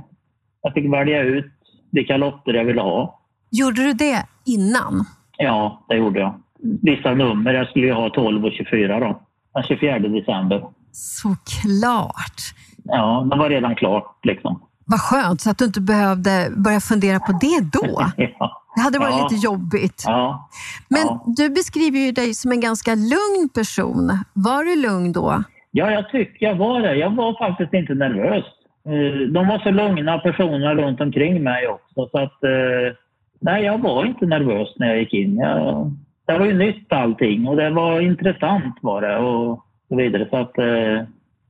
Jag 0.62 0.74
fick 0.74 0.92
välja 0.92 1.22
ut 1.22 1.52
vilka 1.90 2.16
lotter 2.16 2.54
jag 2.54 2.64
ville 2.64 2.80
ha. 2.80 3.20
Gjorde 3.50 3.82
du 3.82 3.92
det 3.92 4.26
innan? 4.46 5.04
Ja, 5.42 5.84
det 5.88 5.96
gjorde 5.96 6.20
jag. 6.20 6.34
Vissa 6.82 7.14
nummer. 7.14 7.52
Jag 7.54 7.68
skulle 7.68 7.86
ju 7.86 7.92
ha 7.92 8.10
12 8.10 8.44
och 8.44 8.52
24 8.52 9.00
då. 9.00 9.22
Den 9.54 9.62
24 9.62 9.98
december. 9.98 10.62
Såklart! 10.92 12.40
Ja, 12.84 13.26
det 13.30 13.36
var 13.38 13.48
redan 13.48 13.74
klart 13.74 14.18
liksom. 14.22 14.62
Vad 14.84 15.00
skönt, 15.00 15.40
så 15.40 15.50
att 15.50 15.58
du 15.58 15.64
inte 15.64 15.80
behövde 15.80 16.48
börja 16.56 16.80
fundera 16.80 17.20
på 17.20 17.32
det 17.40 17.60
då. 17.72 18.02
ja. 18.38 18.62
Det 18.76 18.80
hade 18.80 18.98
varit 18.98 19.14
Ja. 19.18 19.28
lite 19.30 19.44
jobbigt. 19.46 20.02
ja. 20.06 20.48
Men 20.88 21.34
du 21.36 21.48
beskriver 21.50 21.98
ju 21.98 22.12
dig 22.12 22.34
som 22.34 22.52
en 22.52 22.60
ganska 22.60 22.94
lugn 22.94 23.48
person. 23.54 24.18
Var 24.32 24.64
du 24.64 24.82
lugn 24.82 25.12
då? 25.12 25.42
Ja, 25.70 25.90
jag 25.90 26.10
tycker 26.10 26.46
jag 26.46 26.54
var 26.56 26.80
det. 26.80 26.94
Jag 26.96 27.10
var 27.16 27.38
faktiskt 27.48 27.74
inte 27.74 27.94
nervös. 27.94 28.44
Eh, 28.86 29.32
De 29.32 29.48
var 29.48 29.58
så 29.58 29.70
lugna 29.70 30.18
personer 30.18 30.74
runt 30.74 31.00
omkring 31.00 31.42
mig 31.42 31.68
också. 31.68 32.08
Så 32.10 32.18
att, 32.18 32.44
eh, 32.44 32.96
nej, 33.42 33.64
jag 33.64 33.78
var 33.78 34.04
inte 34.04 34.26
nervös 34.26 34.68
när 34.76 34.86
jag 34.86 34.98
gick 34.98 35.12
in. 35.14 35.36
Jag, 35.36 35.92
det 36.26 36.38
var 36.38 36.46
ju 36.46 36.58
nytt 36.58 36.92
allting 36.92 37.48
och 37.48 37.56
det 37.56 37.70
var 37.70 38.00
intressant 38.00 38.76
var 38.80 39.02
det 39.02 39.18
och 39.18 39.64
så 39.88 39.96
vidare. 39.96 40.28
Så 40.30 40.36
att, 40.36 40.58
eh, 40.58 41.08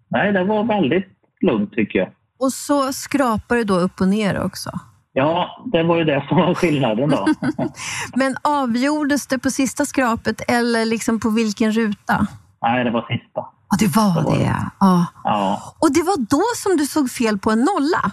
nej, 0.09 0.33
det 0.33 0.45
var 0.45 0.65
väldigt 0.65 1.09
lugnt 1.41 1.73
tycker 1.73 1.99
jag. 1.99 2.09
Och 2.41 2.53
så 2.53 2.93
skrapar 2.93 3.57
du 3.57 3.65
då 3.65 3.75
upp 3.75 4.01
och 4.01 4.09
ner 4.09 4.41
också. 4.45 4.71
Ja, 5.13 5.65
det 5.73 5.83
var 5.83 5.97
ju 5.97 6.05
det 6.05 6.25
som 6.29 6.37
var 6.37 6.55
skillnaden 6.55 7.11
då. 7.11 7.27
Men 8.17 8.37
avgjordes 8.43 9.27
det 9.27 9.39
på 9.39 9.51
sista 9.51 9.85
skrapet 9.85 10.51
eller 10.51 10.85
liksom 10.85 11.21
på 11.21 11.31
vilken 11.31 11.73
ruta? 11.73 12.27
nej, 12.63 12.85
det 12.85 12.91
var 12.91 13.03
sista. 13.03 13.41
Ja, 13.71 13.77
det 13.79 13.97
var 13.97 14.15
Det 14.23 14.29
var 14.31 14.37
det. 14.39 14.45
det. 14.45 14.71
Ja. 14.81 15.07
Ja. 15.25 15.61
Och 15.81 15.93
det 15.95 16.03
var 16.03 16.17
då 16.31 16.43
som 16.57 16.77
du 16.77 16.87
såg 16.87 17.11
fel 17.11 17.39
på 17.39 17.51
en 17.51 17.59
nolla? 17.59 18.13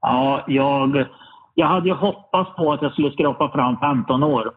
Ja, 0.00 0.44
jag, 0.48 1.06
jag 1.58 1.66
hade 1.66 1.88
ju 1.88 1.94
hoppats 1.94 2.56
på 2.56 2.72
att 2.72 2.82
jag 2.82 2.92
skulle 2.92 3.10
skrapa 3.10 3.50
fram 3.50 3.76
15 3.76 4.22
år. 4.22 4.50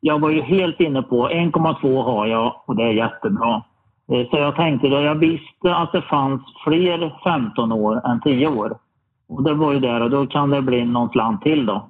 Jag 0.00 0.18
var 0.18 0.30
ju 0.30 0.42
helt 0.42 0.80
inne 0.80 1.02
på 1.02 1.28
1,2 1.28 2.02
har 2.02 2.26
jag 2.26 2.62
och 2.66 2.76
det 2.76 2.82
är 2.82 2.92
jättebra. 2.92 3.62
Eh, 4.12 4.30
så 4.30 4.36
jag 4.36 4.56
tänkte 4.56 4.88
då, 4.88 5.00
jag 5.00 5.14
visste 5.14 5.76
att 5.76 5.92
det 5.92 6.02
fanns 6.02 6.42
fler 6.64 7.20
15 7.24 7.72
år 7.72 8.06
än 8.06 8.20
10 8.20 8.48
år. 8.48 8.78
Och 9.28 9.42
det 9.42 9.54
var 9.54 9.72
ju 9.72 9.80
där 9.80 10.00
och 10.00 10.10
då 10.10 10.26
kan 10.26 10.50
det 10.50 10.62
bli 10.62 10.84
någon 10.84 11.08
slant 11.08 11.42
till 11.42 11.66
då. 11.66 11.88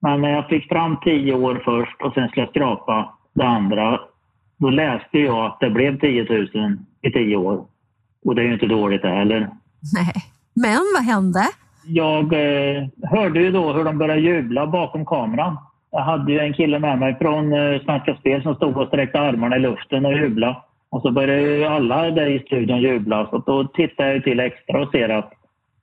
Men 0.00 0.20
när 0.20 0.30
jag 0.30 0.46
fick 0.46 0.68
fram 0.68 0.96
10 1.04 1.34
år 1.34 1.62
först 1.64 2.02
och 2.02 2.14
sen 2.14 2.28
skulle 2.28 2.42
jag 2.42 2.50
skrapa 2.50 3.14
det 3.34 3.46
andra, 3.46 4.00
då 4.58 4.70
läste 4.70 5.18
jag 5.18 5.46
att 5.46 5.60
det 5.60 5.70
blev 5.70 6.00
10 6.00 6.48
000 6.54 6.78
i 7.02 7.10
10 7.10 7.36
år. 7.36 7.64
Och 8.24 8.34
det 8.34 8.42
är 8.42 8.46
ju 8.46 8.52
inte 8.52 8.66
dåligt 8.66 9.02
det 9.02 9.08
heller. 9.08 9.50
Nej. 9.94 10.14
Men 10.54 10.80
vad 10.94 11.04
hände? 11.04 11.40
Jag 11.86 12.32
eh, 12.32 12.84
hörde 13.02 13.40
ju 13.40 13.50
då 13.50 13.72
hur 13.72 13.84
de 13.84 13.98
började 13.98 14.20
jubla 14.20 14.66
bakom 14.66 15.06
kameran. 15.06 15.56
Jag 15.90 16.00
hade 16.00 16.32
ju 16.32 16.38
en 16.38 16.52
kille 16.54 16.78
med 16.78 16.98
mig 16.98 17.16
från 17.20 17.52
eh, 17.52 17.80
Svenska 17.82 18.16
Spel 18.16 18.42
som 18.42 18.54
stod 18.54 18.76
och 18.76 18.88
sträckte 18.88 19.20
armarna 19.20 19.56
i 19.56 19.60
luften 19.60 20.06
och 20.06 20.12
jublade. 20.12 20.56
Och 20.90 21.02
så 21.02 21.10
började 21.10 21.40
ju 21.40 21.64
alla 21.64 22.10
där 22.10 22.26
i 22.26 22.38
studion 22.38 22.80
jubla. 22.80 23.26
Så 23.30 23.38
då 23.38 23.64
tittade 23.64 24.12
jag 24.12 24.24
till 24.24 24.40
extra 24.40 24.82
och 24.82 24.90
ser 24.90 25.08
att 25.08 25.32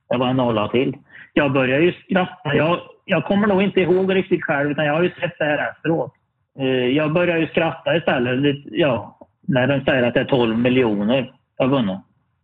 det 0.09 0.17
var 0.17 0.27
en 0.27 0.37
nolla 0.37 0.67
till. 0.67 0.97
Jag 1.33 1.51
började 1.51 1.83
ju 1.83 1.91
skratta. 1.91 2.55
Jag, 2.55 2.79
jag 3.05 3.25
kommer 3.25 3.47
nog 3.47 3.61
inte 3.61 3.81
ihåg 3.81 4.15
riktigt 4.15 4.43
själv, 4.43 4.71
utan 4.71 4.85
jag 4.85 4.93
har 4.93 5.03
ju 5.03 5.09
sett 5.09 5.39
det 5.39 5.45
här 5.45 5.69
efteråt. 5.71 6.13
Eh, 6.59 6.65
Jag 6.67 7.13
började 7.13 7.39
ju 7.39 7.47
skratta 7.47 7.95
istället. 7.97 8.55
Ja, 8.65 9.17
när 9.47 9.67
de 9.67 9.85
säger 9.85 10.03
att 10.03 10.13
det 10.13 10.19
är 10.19 10.25
12 10.25 10.57
miljoner 10.57 11.33
jag 11.57 11.65
har 11.65 11.71
vunnit. 11.71 11.97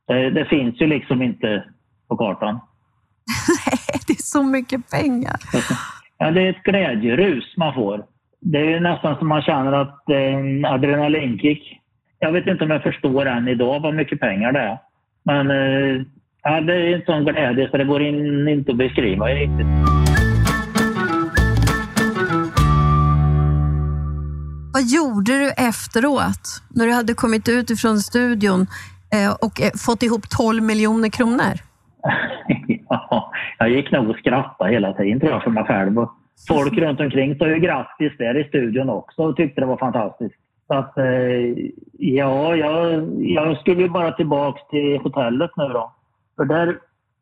Det, 0.08 0.30
det 0.30 0.46
finns 0.46 0.82
ju 0.82 0.88
liksom 0.88 1.22
inte 1.22 1.64
på 2.08 2.18
kartan. 2.18 2.60
Nej, 3.66 4.00
det 4.08 4.14
är 4.14 4.24
så 4.24 4.44
mycket 4.44 4.90
pengar. 4.90 5.36
Ja, 6.18 6.32
det 6.32 6.42
är 6.42 6.50
ett 6.50 6.64
glädjerus 6.64 7.58
man 7.58 7.74
får. 7.74 8.06
Det 8.42 8.74
är 8.74 8.80
nästan 8.80 9.18
som 9.18 9.28
man 9.28 9.42
känner 9.42 9.74
att 9.74 10.10
en 10.10 10.66
adrenalinkick. 10.66 11.80
Jag 12.20 12.32
vet 12.32 12.48
inte 12.48 12.64
om 12.64 12.70
jag 12.70 12.84
förstår 12.84 13.26
än 13.26 13.48
idag 13.48 13.80
vad 13.80 13.94
mycket 13.94 14.20
pengar 14.20 14.52
det 14.52 14.60
är. 14.60 14.78
Men 15.24 15.52
eh, 15.52 16.06
ja, 16.44 16.62
det 16.62 16.74
är 16.74 16.96
en 16.96 17.02
sån 17.06 17.26
glädje 17.26 17.70
så 17.72 17.78
det 17.78 17.86
går 17.86 18.02
in, 18.02 18.48
inte 18.48 18.72
att 18.72 18.78
beskriva 18.78 19.26
riktigt. 19.26 19.68
Vad 24.74 24.84
gjorde 24.88 25.40
du 25.40 25.52
efteråt? 25.52 26.62
När 26.70 26.86
du 26.86 26.94
hade 26.94 27.14
kommit 27.14 27.50
ut 27.50 27.70
ifrån 27.70 28.00
studion 28.00 28.68
eh, 29.14 29.32
och 29.42 29.62
eh, 29.62 29.72
fått 29.86 30.04
ihop 30.04 30.30
12 30.30 30.64
miljoner 30.64 31.10
kronor? 31.10 31.54
ja, 32.90 33.32
jag 33.60 33.70
gick 33.70 33.92
nog 33.92 34.10
och 34.10 34.16
skrattade 34.16 34.72
hela 34.72 34.94
tiden 34.94 35.20
tror 35.20 35.32
jag 35.32 35.44
för 35.44 35.52
mig 35.52 35.64
själv. 35.64 36.00
Och 36.00 36.12
folk 36.48 36.74
runt 36.78 37.00
omkring 37.00 37.38
sa 37.38 37.48
ju 37.48 37.60
grattis 37.60 38.18
där 38.18 38.38
i 38.38 38.44
studion 38.44 38.90
också 38.90 39.24
och 39.24 39.36
tyckte 39.36 39.62
det 39.62 39.68
var 39.68 39.78
fantastiskt. 39.78 40.36
Så 40.68 40.74
att, 40.74 40.98
eh, 40.98 41.06
ja, 41.98 42.56
jag, 42.56 43.10
jag 43.20 43.58
skulle 43.58 43.82
ju 43.82 43.90
bara 43.90 44.12
tillbaks 44.12 44.68
till 44.68 45.00
hotellet 45.00 45.52
nu 45.58 45.68
då. 45.68 45.94
För 46.36 46.46
där, 46.46 46.78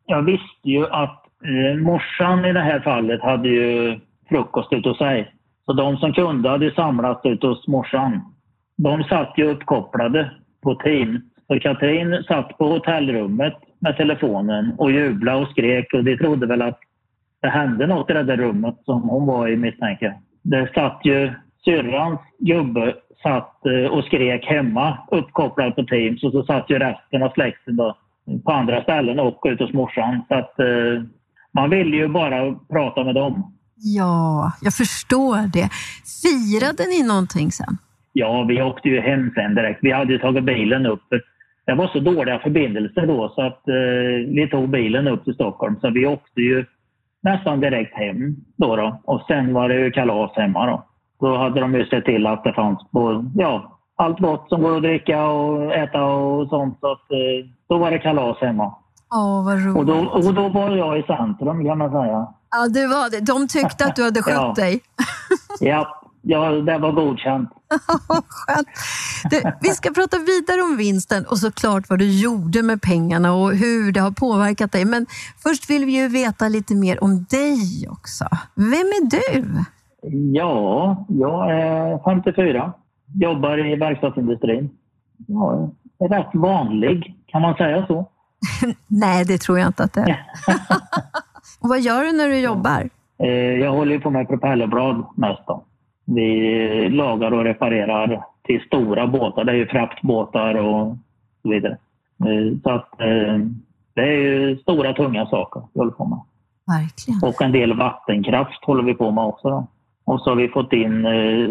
jag 0.06 0.22
visste 0.22 0.70
ju 0.70 0.88
att 0.88 1.24
eh, 1.44 1.78
morsan 1.82 2.46
i 2.46 2.54
det 2.54 2.60
här 2.60 2.80
fallet 2.80 3.22
hade 3.22 3.50
ju 3.50 4.00
frukost 4.30 4.74
ute 4.74 4.90
hos 4.90 4.98
sig. 4.98 5.34
Så 5.66 5.74
de 5.74 5.98
som 5.98 6.14
kunde 6.14 6.50
hade 6.50 6.72
samlats 6.72 7.26
ute 7.26 7.48
hos 7.48 7.68
morsan. 7.68 8.22
De 8.78 9.04
satt 9.04 9.34
ju 9.38 9.50
uppkopplade 9.50 10.32
på 10.64 10.76
Teams. 10.76 11.22
Så 11.48 11.60
Katrin 11.60 12.24
satt 12.28 12.58
på 12.58 12.68
hotellrummet 12.68 13.54
med 13.80 13.98
telefonen 13.98 14.74
och 14.78 14.92
jublade 14.92 15.42
och 15.42 15.50
skrek 15.50 15.94
och 15.94 16.04
de 16.04 16.18
trodde 16.18 16.48
väl 16.48 16.62
att 16.62 16.80
det 17.42 17.48
hände 17.48 17.88
något 17.88 18.10
i 18.10 18.14
det 18.14 18.24
där 18.24 18.38
rummet 18.38 18.76
som 18.86 19.02
hon 19.02 19.28
var 19.28 19.48
i 19.48 19.58
misstänker. 19.58 20.14
Där 20.42 20.72
satt 20.74 21.02
ju 21.04 21.34
syrrans 21.66 22.20
gubbe 22.40 22.94
satt 23.24 23.66
eh, 23.66 23.92
och 23.92 24.04
skrek 24.04 24.46
hemma 24.46 24.98
uppkopplad 25.12 25.76
på 25.76 25.84
Teams 25.84 26.24
och 26.24 26.32
så 26.32 26.44
satt 26.44 26.70
ju 26.70 26.80
resten 26.80 27.24
av 27.24 27.30
släkten 27.30 27.76
då 27.76 27.98
på 28.46 28.52
andra 28.52 28.84
ställen 28.84 29.20
och 29.20 29.42
ute 29.46 29.64
hos 29.64 29.74
morsan. 29.74 30.22
Så 30.28 30.36
att 30.36 30.60
eh, 30.60 31.04
man 31.52 31.70
ville 31.70 31.98
ju 31.98 32.08
bara 32.08 32.56
prata 32.70 33.04
med 33.04 33.16
dem. 33.16 33.54
Ja, 33.76 34.52
jag 34.62 34.74
förstår 34.74 35.38
det. 35.54 35.70
Firade 36.24 36.84
ni 36.90 37.08
någonting 37.08 37.52
sen? 37.52 37.78
Ja, 38.14 38.44
vi 38.44 38.62
åkte 38.62 38.90
ju 38.90 39.02
hem 39.02 39.32
sen 39.36 39.56
direkt. 39.56 39.80
Vi 39.82 39.92
hade 39.92 40.14
ju 40.14 40.20
tagit 40.20 40.44
bilen 40.44 40.86
upp. 40.86 41.04
Det 41.68 41.76
var 41.76 41.88
så 41.88 42.00
dåliga 42.00 42.40
förbindelser 42.40 43.08
då 43.08 43.30
så 43.36 43.42
att 43.42 43.68
eh, 43.68 44.34
vi 44.36 44.48
tog 44.52 44.70
bilen 44.70 45.08
upp 45.08 45.24
till 45.24 45.34
Stockholm. 45.34 45.76
Så 45.82 45.90
vi 45.90 46.06
åkte 46.08 46.42
ju 46.42 46.66
nästan 47.24 47.60
direkt 47.60 47.96
hem 47.96 48.36
då. 48.58 48.76
då. 48.76 49.02
Och 49.04 49.22
sen 49.28 49.54
var 49.54 49.70
det 49.70 49.76
ju 49.76 49.92
kalas 49.92 50.32
hemma 50.36 50.66
då. 50.66 50.84
Då 51.20 51.38
hade 51.38 51.60
de 51.62 51.76
ju 51.76 51.86
sett 51.86 52.06
till 52.06 52.28
att 52.28 52.44
det 52.44 52.54
fanns 52.54 52.80
på, 52.92 53.26
ja, 53.36 53.80
allt 53.96 54.20
gott 54.20 54.50
som 54.50 54.62
går 54.62 54.76
att 54.78 54.84
dricka 54.84 55.28
och 55.28 55.74
äta 55.76 56.04
och 56.06 56.48
sånt. 56.50 56.78
Så 56.80 56.92
att, 56.92 57.12
eh, 57.12 57.50
då 57.70 57.78
var 57.78 57.92
det 57.92 58.00
kalas 58.00 58.38
hemma. 58.42 58.76
Åh, 59.16 59.46
vad 59.46 59.66
roligt. 59.66 59.78
Och 59.78 59.86
då, 59.86 60.10
och 60.10 60.34
då 60.34 60.50
var 60.50 60.76
jag 60.76 61.00
i 61.00 61.04
centrum 61.04 61.66
kan 61.66 61.78
man 61.78 61.92
säga. 61.92 62.28
Ja, 62.52 62.68
det 62.74 62.88
var 62.88 63.12
det. 63.12 63.26
De 63.26 63.48
tyckte 63.48 63.86
att 63.86 63.96
du 63.96 64.04
hade 64.04 64.22
skött 64.26 64.34
Ja. 64.36 64.54
dig. 64.58 64.80
Ja, 65.60 65.97
ja, 66.28 66.52
det 66.52 66.78
var 66.78 66.92
godkänt. 66.92 67.50
Skönt. 68.30 68.68
Du, 69.32 69.42
vi 69.62 69.70
ska 69.70 69.90
prata 69.90 70.18
vidare 70.18 70.62
om 70.62 70.78
vinsten 70.78 71.26
och 71.26 71.38
såklart 71.38 71.90
vad 71.90 72.00
du 72.00 72.20
gjorde 72.22 72.64
med 72.64 72.82
pengarna 72.82 73.34
och 73.34 73.52
hur 73.56 73.92
det 73.92 74.00
har 74.00 74.12
påverkat 74.12 74.72
dig. 74.72 74.86
Men 74.86 75.06
först 75.44 75.70
vill 75.70 75.86
vi 75.86 75.92
ju 76.02 76.08
veta 76.08 76.48
lite 76.48 76.76
mer 76.76 77.04
om 77.04 77.26
dig 77.30 77.88
också. 77.90 78.26
Vem 78.56 78.88
är 79.00 79.10
du? 79.10 79.48
Ja, 80.34 81.06
jag 81.10 81.52
är 81.52 82.00
54. 82.04 82.74
Jobbar 83.14 83.66
i 83.74 83.76
verkstadsindustrin. 83.76 84.70
Ja, 85.28 85.70
är 86.00 86.10
rätt 86.10 86.30
vanlig, 86.34 87.16
kan 87.28 87.42
man 87.42 87.56
säga 87.56 87.86
så? 87.88 88.10
Nej, 88.88 89.26
det 89.26 89.38
tror 89.38 89.60
jag 89.60 89.68
inte 89.70 89.84
att 89.84 89.94
det 89.94 90.02
är. 90.02 90.26
och 91.60 91.70
vad 91.70 91.80
gör 91.82 92.04
du 92.04 92.12
när 92.12 92.30
du 92.30 92.40
jobbar? 92.40 92.90
Eh, 93.24 93.30
Jag 93.30 93.72
håller 93.72 94.00
på 94.00 94.10
med 94.10 94.28
propellerblad 94.28 95.06
mest. 95.16 95.42
Då. 95.48 95.64
Vi 96.10 96.90
lagar 96.90 97.32
och 97.34 97.44
reparerar 97.44 98.24
till 98.44 98.62
stora 98.62 99.08
båtar. 99.08 99.44
Det 99.44 99.52
är 99.52 99.56
ju 99.56 99.68
fraktbåtar 99.68 100.56
och 100.56 100.96
så 101.42 101.50
vidare. 101.50 101.78
Eh, 102.20 102.58
Så 102.64 102.70
att 102.70 103.02
eh, 103.02 103.38
det 103.94 104.02
är 104.02 104.18
ju 104.22 104.58
stora 104.58 104.94
tunga 104.94 105.26
saker 105.26 105.62
vi 105.74 105.80
håller 105.80 105.92
på 105.92 106.06
med. 106.06 106.20
Verkligen. 106.68 107.24
Och 107.24 107.42
en 107.42 107.52
del 107.52 107.78
vattenkraft 107.78 108.66
håller 108.66 108.84
vi 108.84 108.94
på 108.94 109.12
med 109.12 109.24
också. 109.24 109.50
Då. 109.50 109.68
Och 110.06 110.22
så 110.22 110.30
har 110.30 110.36
vi 110.36 110.48
fått 110.50 110.74
in 110.74 111.06
eh, 111.06 111.50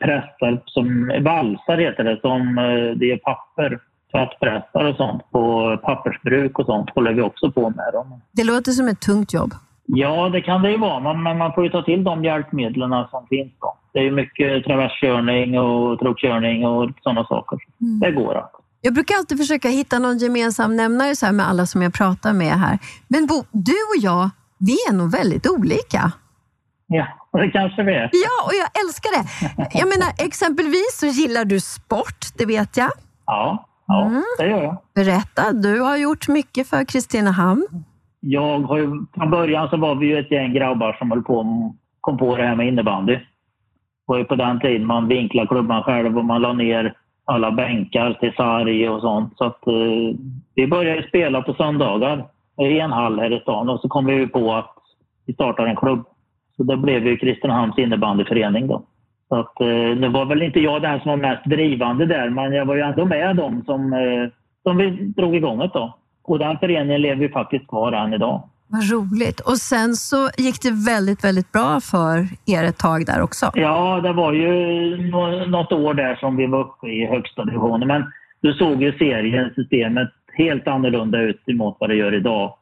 pressar, 0.00 0.62
som 0.66 1.12
valsar 1.20 1.78
heter 1.78 2.04
det, 2.04 2.20
som 2.20 2.58
eh, 2.58 2.98
det 2.98 3.12
är 3.12 3.16
papper, 3.18 3.78
tvättpressar 4.12 4.84
och 4.90 4.96
sånt 4.96 5.30
på 5.30 5.76
pappersbruk 5.82 6.58
och 6.58 6.66
sånt 6.66 6.90
håller 6.90 7.12
vi 7.12 7.22
också 7.22 7.52
på 7.52 7.70
med. 7.70 7.90
Dem. 7.92 8.20
Det 8.32 8.44
låter 8.44 8.72
som 8.72 8.88
ett 8.88 9.00
tungt 9.00 9.32
jobb. 9.32 9.54
Ja, 9.86 10.28
det 10.28 10.40
kan 10.40 10.62
det 10.62 10.70
ju 10.70 10.78
vara, 10.78 11.14
men- 11.14 11.38
man 11.38 11.52
får 11.52 11.64
ju 11.64 11.70
ta 11.70 11.82
till 11.82 12.04
de 12.04 12.24
hjälpmedlen 12.24 12.90
som 13.10 13.26
finns. 13.26 13.52
Då. 13.60 13.76
Det 13.92 13.98
är 14.06 14.10
mycket 14.10 14.64
traverskörning 14.64 15.58
och 15.58 15.98
truckkörning 15.98 16.66
och 16.66 16.90
sådana 17.02 17.24
saker. 17.26 17.58
Det 18.00 18.10
går 18.10 18.34
att. 18.34 18.52
Jag 18.80 18.94
brukar 18.94 19.14
alltid 19.14 19.38
försöka 19.38 19.68
hitta 19.68 19.98
någon 19.98 20.18
gemensam 20.18 20.76
nämnare 20.76 21.16
så 21.16 21.32
med 21.32 21.48
alla 21.48 21.66
som 21.66 21.82
jag 21.82 21.94
pratar 21.94 22.32
med 22.32 22.52
här. 22.52 22.78
Men 23.08 23.26
Bo, 23.26 23.44
du 23.52 23.72
och 23.72 24.02
jag, 24.02 24.30
vi 24.58 24.72
är 24.88 24.92
nog 24.92 25.10
väldigt 25.12 25.46
olika. 25.50 26.12
Ja, 26.86 27.06
det 27.32 27.50
kanske 27.50 27.82
vi 27.82 27.92
är. 27.94 28.10
Ja, 28.12 28.44
och 28.46 28.52
jag 28.54 28.84
älskar 28.84 29.10
det. 29.22 29.28
Jag 29.78 29.88
menar, 29.88 30.12
exempelvis 30.18 30.98
så 31.00 31.06
gillar 31.06 31.44
du 31.44 31.60
sport, 31.60 32.26
det 32.38 32.46
vet 32.46 32.76
jag. 32.76 32.90
Ja, 33.26 33.66
ja 33.86 34.04
Mm. 34.06 34.22
det 34.38 34.46
gör 34.48 34.62
jag. 34.62 34.76
Berätta, 34.94 35.52
du 35.52 35.80
har 35.80 35.96
gjort 35.96 36.28
mycket 36.28 36.68
för 36.68 36.84
Kristinehamn. 36.84 37.66
Jag 38.28 38.58
har 38.60 38.78
ju, 38.78 38.86
från 39.14 39.30
början 39.30 39.68
så 39.68 39.76
var 39.76 39.94
vi 39.94 40.06
ju 40.06 40.18
ett 40.18 40.30
gäng 40.30 40.52
grabbar 40.52 40.92
som 40.92 41.10
höll 41.10 41.22
på, 41.22 41.44
kom 42.00 42.18
på 42.18 42.36
det 42.36 42.42
här 42.42 42.56
med 42.56 42.68
innebandy. 42.68 43.12
Det 43.12 43.22
var 44.06 44.18
ju 44.18 44.24
på 44.24 44.34
den 44.34 44.60
tiden 44.60 44.86
man 44.86 45.08
vinklade 45.08 45.48
klubban 45.48 45.82
själv 45.82 46.18
och 46.18 46.24
man 46.24 46.42
la 46.42 46.52
ner 46.52 46.94
alla 47.24 47.50
bänkar 47.50 48.12
till 48.20 48.32
sarg 48.36 48.88
och 48.88 49.00
sånt. 49.00 49.32
Så 49.36 49.44
att, 49.44 49.66
eh, 49.66 50.18
vi 50.54 50.66
började 50.66 51.08
spela 51.08 51.42
på 51.42 51.54
söndagar 51.54 52.26
i 52.60 52.80
en 52.80 52.92
hall 52.92 53.18
här 53.20 53.32
i 53.32 53.40
stan 53.40 53.68
och 53.68 53.80
så 53.80 53.88
kom 53.88 54.06
vi 54.06 54.14
ju 54.14 54.28
på 54.28 54.54
att 54.54 54.74
vi 55.26 55.34
startar 55.34 55.66
en 55.66 55.76
klubb. 55.76 56.04
Så 56.56 56.62
det 56.62 56.76
blev 56.76 57.06
ju 57.06 57.16
Kristinehamns 57.16 57.78
innebandyförening 57.78 58.66
då. 58.66 58.82
Så 59.28 59.36
att, 59.36 59.60
eh, 59.60 59.96
nu 59.96 60.08
var 60.08 60.24
väl 60.24 60.42
inte 60.42 60.60
jag 60.60 60.82
den 60.82 61.00
som 61.00 61.10
var 61.10 61.16
mest 61.16 61.44
drivande 61.44 62.06
där, 62.06 62.30
men 62.30 62.52
jag 62.52 62.66
var 62.66 62.74
ju 62.74 62.80
ändå 62.80 63.04
med 63.04 63.36
dem 63.36 63.62
som, 63.66 63.92
eh, 63.92 64.28
som 64.62 64.76
vi 64.76 64.90
drog 64.90 65.36
igång 65.36 65.58
det 65.58 65.70
då. 65.74 65.94
Och 66.26 66.38
den 66.38 66.58
föreningen 66.58 67.02
lever 67.02 67.22
ju 67.22 67.30
faktiskt 67.32 67.68
kvar 67.68 67.92
än 67.92 68.12
idag. 68.12 68.48
Vad 68.68 68.90
roligt. 68.90 69.40
Och 69.40 69.56
sen 69.58 69.94
så 69.96 70.30
gick 70.38 70.62
det 70.62 70.70
väldigt, 70.86 71.24
väldigt 71.24 71.52
bra 71.52 71.80
för 71.80 72.28
er 72.46 72.64
ett 72.64 72.78
tag 72.78 73.06
där 73.06 73.20
också. 73.22 73.50
Ja, 73.54 74.00
det 74.00 74.12
var 74.12 74.32
ju 74.32 74.50
nå- 75.10 75.46
något 75.46 75.72
år 75.72 75.94
där 75.94 76.16
som 76.16 76.36
vi 76.36 76.46
var 76.46 76.60
uppe 76.60 76.86
i 76.86 77.06
högsta 77.06 77.44
divisionen. 77.44 77.88
Men 77.88 78.02
då 78.42 78.52
såg 78.52 78.82
ju 78.82 78.92
serien, 78.98 79.50
systemet, 79.54 80.08
helt 80.38 80.66
annorlunda 80.68 81.20
ut 81.20 81.42
emot 81.48 81.76
vad 81.80 81.90
det 81.90 81.96
gör 81.96 82.14
idag. 82.14 82.54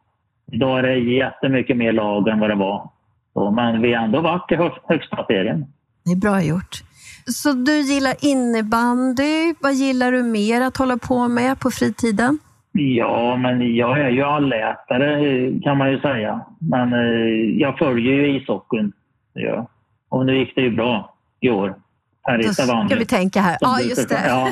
Idag 0.52 0.78
är 0.78 0.82
det 0.82 0.98
jättemycket 0.98 1.76
mer 1.76 1.92
lag 1.92 2.28
än 2.28 2.40
vad 2.40 2.50
det 2.50 2.54
var. 2.56 2.90
Så, 3.34 3.50
men 3.50 3.82
vi 3.82 3.94
har 3.94 4.04
ändå 4.04 4.20
varit 4.20 4.52
i 4.52 4.54
hö- 4.56 4.70
högsta 4.88 5.24
serien. 5.26 5.66
Det 6.04 6.12
är 6.12 6.16
bra 6.16 6.42
gjort. 6.42 6.82
Så 7.26 7.52
du 7.52 7.78
gillar 7.80 8.14
innebandy. 8.20 9.54
Vad 9.60 9.74
gillar 9.74 10.12
du 10.12 10.22
mer 10.22 10.60
att 10.60 10.76
hålla 10.76 10.96
på 10.96 11.28
med 11.28 11.60
på 11.60 11.70
fritiden? 11.70 12.38
Ja, 12.76 13.36
men 13.36 13.76
jag 13.76 14.00
är 14.00 14.08
ju 14.08 14.22
allätare 14.22 15.60
kan 15.62 15.78
man 15.78 15.90
ju 15.90 16.00
säga. 16.00 16.40
Men 16.58 16.92
eh, 16.92 17.60
jag 17.60 17.78
följer 17.78 18.12
ju 18.12 18.36
ishockeyn. 18.36 18.92
jag. 19.32 19.66
Och 20.08 20.26
nu 20.26 20.38
gick 20.38 20.54
det 20.54 20.60
ju 20.60 20.70
bra 20.70 21.14
i 21.40 21.50
år. 21.50 21.74
Här 22.22 22.40
i 22.40 22.42
Då 22.42 22.52
ska 22.52 22.96
vi 22.98 23.06
tänka 23.06 23.40
här. 23.40 23.56
Ja, 23.60 23.80
just 23.80 24.08
det. 24.08 24.22
Ja. 24.28 24.48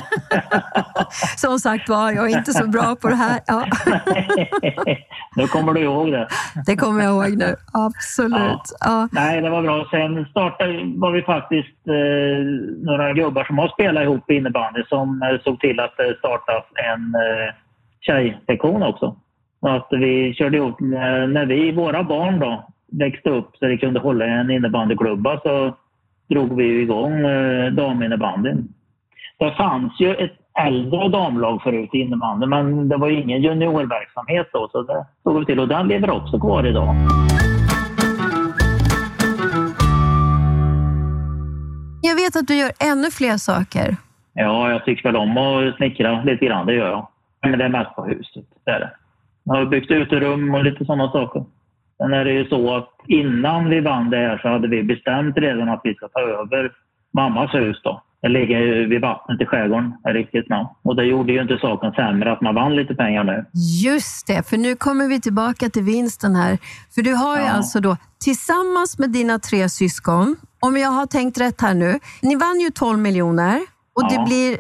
Som 1.37 1.59
sagt 1.59 1.89
var, 1.89 2.13
jag 2.13 2.31
är 2.31 2.39
inte 2.39 2.53
så 2.53 2.67
bra 2.67 2.97
på 3.01 3.09
det 3.09 3.15
här. 3.15 3.41
Ja, 3.47 3.67
nu 5.37 5.47
kommer 5.47 5.73
du 5.73 5.81
ihåg 5.81 6.13
det. 6.13 6.29
det 6.67 6.77
kommer 6.77 7.05
jag 7.05 7.13
ihåg 7.13 7.39
nu. 7.39 7.57
Absolut. 7.73 8.77
Ja. 8.81 9.09
Nej, 9.13 9.41
det 9.41 9.51
var 9.51 9.63
bra. 9.63 9.87
Sen 9.91 10.27
startade, 10.31 10.93
var 10.97 11.13
vi 11.13 11.23
faktiskt 11.23 11.89
eh, 11.89 12.45
några 12.87 13.13
gubbar 13.13 13.45
som 13.45 13.59
har 13.59 13.69
spelat 13.69 14.03
ihop 14.03 14.31
i 14.31 14.35
innebandy 14.35 14.83
som 14.89 15.23
eh, 15.23 15.41
såg 15.45 15.61
till 15.61 15.81
att 15.81 15.97
det 15.97 16.19
startas 16.19 16.65
en 16.75 17.15
eh, 17.15 17.55
tjejsektion 18.07 18.83
också. 18.83 19.17
Så 19.61 19.69
att 19.69 19.89
vi 19.91 20.35
körde 20.35 20.57
ihop, 20.57 20.81
när 20.81 21.47
vi, 21.47 21.73
våra 21.73 22.03
barn 22.03 22.41
då, 22.41 22.65
växte 22.93 23.31
upp 23.31 23.57
så 23.57 23.67
vi 23.67 23.79
kunde 23.79 24.01
hålla 24.01 24.25
en 24.25 24.51
innebandyklubba 24.51 25.41
så 25.41 25.75
drog 26.29 26.57
vi 26.57 26.83
igång 26.83 27.27
eh, 27.27 27.73
daminnebandyn. 27.73 28.69
Det 29.39 29.53
fanns 29.53 30.01
ju 30.01 30.15
ett 30.15 30.33
äldre 30.67 31.09
damlag 31.09 31.63
förut 31.63 31.91
i 31.93 31.99
innebandy 31.99 32.47
men 32.47 32.89
det 32.89 32.97
var 32.97 33.09
ju 33.09 33.23
ingen 33.23 33.43
juniorverksamhet 33.43 34.49
då 34.53 34.69
så 34.73 34.83
det 34.83 35.07
såg 35.23 35.39
vi 35.39 35.45
till 35.45 35.61
och 35.61 35.69
den 35.69 35.89
lever 35.89 36.11
också 36.11 36.41
kvar 36.41 36.67
idag. 36.67 36.95
Jag 42.03 42.17
vet 42.17 42.37
att 42.37 42.47
du 42.47 42.57
gör 42.57 42.73
ännu 42.93 43.11
fler 43.11 43.37
saker. 43.37 43.97
Ja, 44.35 44.71
jag 44.71 44.85
tycker 44.85 45.03
väl 45.03 45.17
om 45.17 45.37
att 45.37 45.77
snickra 45.77 46.23
lite 46.23 46.47
grann, 46.47 46.67
det 46.67 46.75
gör 46.75 46.91
jag. 46.91 47.09
Men 47.43 47.59
det 47.59 47.65
är 47.65 47.69
mest 47.69 47.95
på 47.97 48.05
huset, 48.05 48.45
det 48.65 48.71
är 48.71 48.81
det. 48.81 48.91
Jag 49.45 49.55
har 49.55 49.67
byggt 49.67 49.91
uterum 49.91 50.55
och 50.55 50.65
lite 50.65 50.85
sådana 50.85 51.13
saker. 51.13 51.45
Sen 51.99 52.13
är 52.13 52.25
det 52.25 52.33
ju 52.33 52.49
så 52.49 52.77
att 52.77 52.89
innan 53.07 53.69
vi 53.71 53.81
vann 53.81 54.11
det 54.11 54.17
här 54.17 54.39
så 54.39 54.49
hade 54.49 54.69
vi 54.69 54.83
bestämt 54.83 55.37
redan 55.37 55.69
att 55.69 55.81
vi 55.85 55.95
ska 55.95 56.09
ta 56.09 56.21
över 56.21 56.73
mammas 57.15 57.55
hus 57.55 57.81
då. 57.85 58.03
Det 58.23 58.29
ligger 58.29 58.59
ju 58.61 58.87
vid 58.87 59.01
vattnet 59.01 59.41
i 59.41 59.47
skärgården, 59.47 59.93
är 60.05 60.15
riktigt 60.15 60.49
namn. 60.49 60.69
Och 60.83 60.97
det 60.97 61.05
gjorde 61.05 61.33
ju 61.33 61.43
inte 61.43 61.59
saken 61.59 61.93
sämre 61.93 62.33
att 62.33 62.41
man 62.41 62.55
vann 62.55 62.77
lite 62.77 62.95
pengar 62.95 63.25
nu. 63.25 63.45
Just 63.85 64.27
det, 64.27 64.49
för 64.49 64.57
nu 64.57 64.77
kommer 64.77 65.09
vi 65.09 65.21
tillbaka 65.21 65.69
till 65.71 65.83
vinsten 65.83 66.35
här. 66.35 66.59
För 66.95 67.03
du 67.03 67.15
har 67.15 67.37
ju 67.37 67.43
Ja. 67.45 67.51
alltså 67.51 67.81
då 67.81 67.97
tillsammans 68.25 68.99
med 68.99 69.11
dina 69.11 69.39
tre 69.39 69.69
syskon, 69.69 70.37
om 70.61 70.77
jag 70.77 70.89
har 70.91 71.07
tänkt 71.07 71.41
rätt 71.41 71.61
här 71.61 71.75
nu, 71.75 71.99
ni 72.23 72.37
vann 72.37 72.61
ju 72.61 72.71
12 72.71 72.99
miljoner 72.99 73.61
och 73.95 74.09
det 74.09 74.15
Ja. 74.15 74.25
blir 74.27 74.59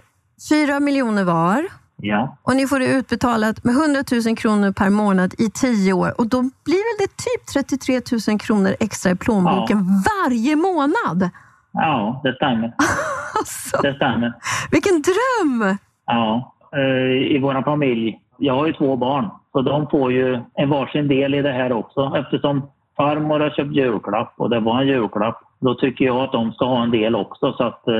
4 0.50 0.80
miljoner 0.80 1.24
var. 1.24 1.62
Ja, 2.04 2.36
Och 2.42 2.56
ni 2.56 2.66
får 2.66 2.78
det 2.78 2.86
utbetalat 2.86 3.64
med 3.64 3.74
100 3.74 4.00
000 4.26 4.36
kronor 4.36 4.72
per 4.72 4.90
månad 4.90 5.34
i 5.38 5.50
10 5.50 5.92
år. 5.92 6.20
Och 6.20 6.26
då 6.26 6.40
blir 6.42 6.82
väl 6.88 6.98
det 7.06 7.12
typ 7.24 7.46
33 7.78 8.00
000 8.32 8.38
kronor 8.40 8.76
extra 8.80 9.10
i 9.12 9.14
plånboken 9.16 9.78
varje 10.12 10.56
månad? 10.56 11.30
ja 11.72 12.20
det 12.24 12.34
stämmer. 12.34 12.72
Alltså, 13.38 13.78
Det 13.82 13.94
stämmer. 13.94 14.32
vilken 14.70 15.02
dröm! 15.02 15.76
Ja, 16.06 16.54
eh, 16.72 17.34
i 17.36 17.38
vår 17.42 17.62
familj. 17.62 18.20
Jag 18.38 18.54
har 18.54 18.66
ju 18.66 18.72
två 18.72 18.96
barn, 18.96 19.30
så 19.52 19.62
de 19.62 19.86
får 19.90 20.12
ju 20.12 20.40
en 20.54 20.70
varsin 20.70 21.08
del 21.08 21.34
i 21.34 21.42
det 21.42 21.52
här 21.52 21.72
också 21.72 22.12
eftersom 22.16 22.62
farmor 22.96 23.40
har 23.40 23.50
köpt 23.50 23.76
julklapp 23.76 24.34
och 24.36 24.50
det 24.50 24.60
var 24.60 24.80
en 24.80 24.86
julklapp. 24.88 25.38
Då 25.60 25.74
tycker 25.74 26.04
jag 26.04 26.16
att 26.16 26.32
de 26.32 26.52
ska 26.52 26.64
ha 26.64 26.82
en 26.82 26.90
del 26.90 27.14
också 27.14 27.52
så 27.52 27.64
att 27.64 27.88
eh, 27.88 27.94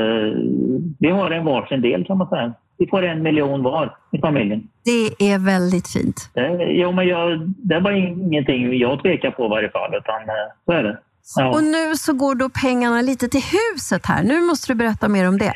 vi 0.98 1.10
har 1.10 1.30
en 1.30 1.44
varsin 1.44 1.80
del 1.82 2.04
kan 2.06 2.18
man 2.18 2.28
säga. 2.28 2.52
Vi 2.82 2.88
får 2.88 3.02
en 3.02 3.22
miljon 3.22 3.62
var 3.62 3.96
i 4.12 4.18
familjen. 4.20 4.68
Det 4.84 5.32
är 5.32 5.38
väldigt 5.46 5.88
fint. 5.88 6.30
Det, 6.34 6.64
jo, 6.80 6.92
men 6.92 7.06
jag, 7.08 7.40
det 7.56 7.80
var 7.80 7.90
ingenting 7.92 8.78
jag 8.78 9.02
tvekar 9.02 9.30
på 9.30 9.46
i 9.46 9.48
varje 9.48 9.70
fall, 9.70 9.94
utan 9.94 10.20
eh, 10.22 10.48
så 10.64 10.72
är 10.72 10.82
det. 10.82 10.98
Ja. 11.36 11.48
Och 11.48 11.64
nu 11.64 11.94
så 11.96 12.12
går 12.12 12.34
då 12.34 12.48
pengarna 12.62 13.00
lite 13.02 13.28
till 13.28 13.40
huset 13.58 14.06
här. 14.06 14.22
Nu 14.24 14.40
måste 14.40 14.72
du 14.72 14.76
berätta 14.76 15.08
mer 15.08 15.28
om 15.28 15.38
det. 15.38 15.52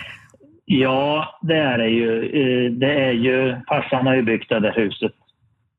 Ja, 0.64 1.38
det 1.42 1.56
är 1.56 1.78
det 1.78 1.88
ju. 1.88 2.10
Eh, 2.40 2.72
Det 2.72 2.92
är 3.08 3.12
ju 3.12 3.56
farsan 3.68 4.06
har 4.06 4.14
ju 4.14 4.22
byggt 4.22 4.48
det 4.48 4.60
där 4.60 4.72
huset 4.76 5.12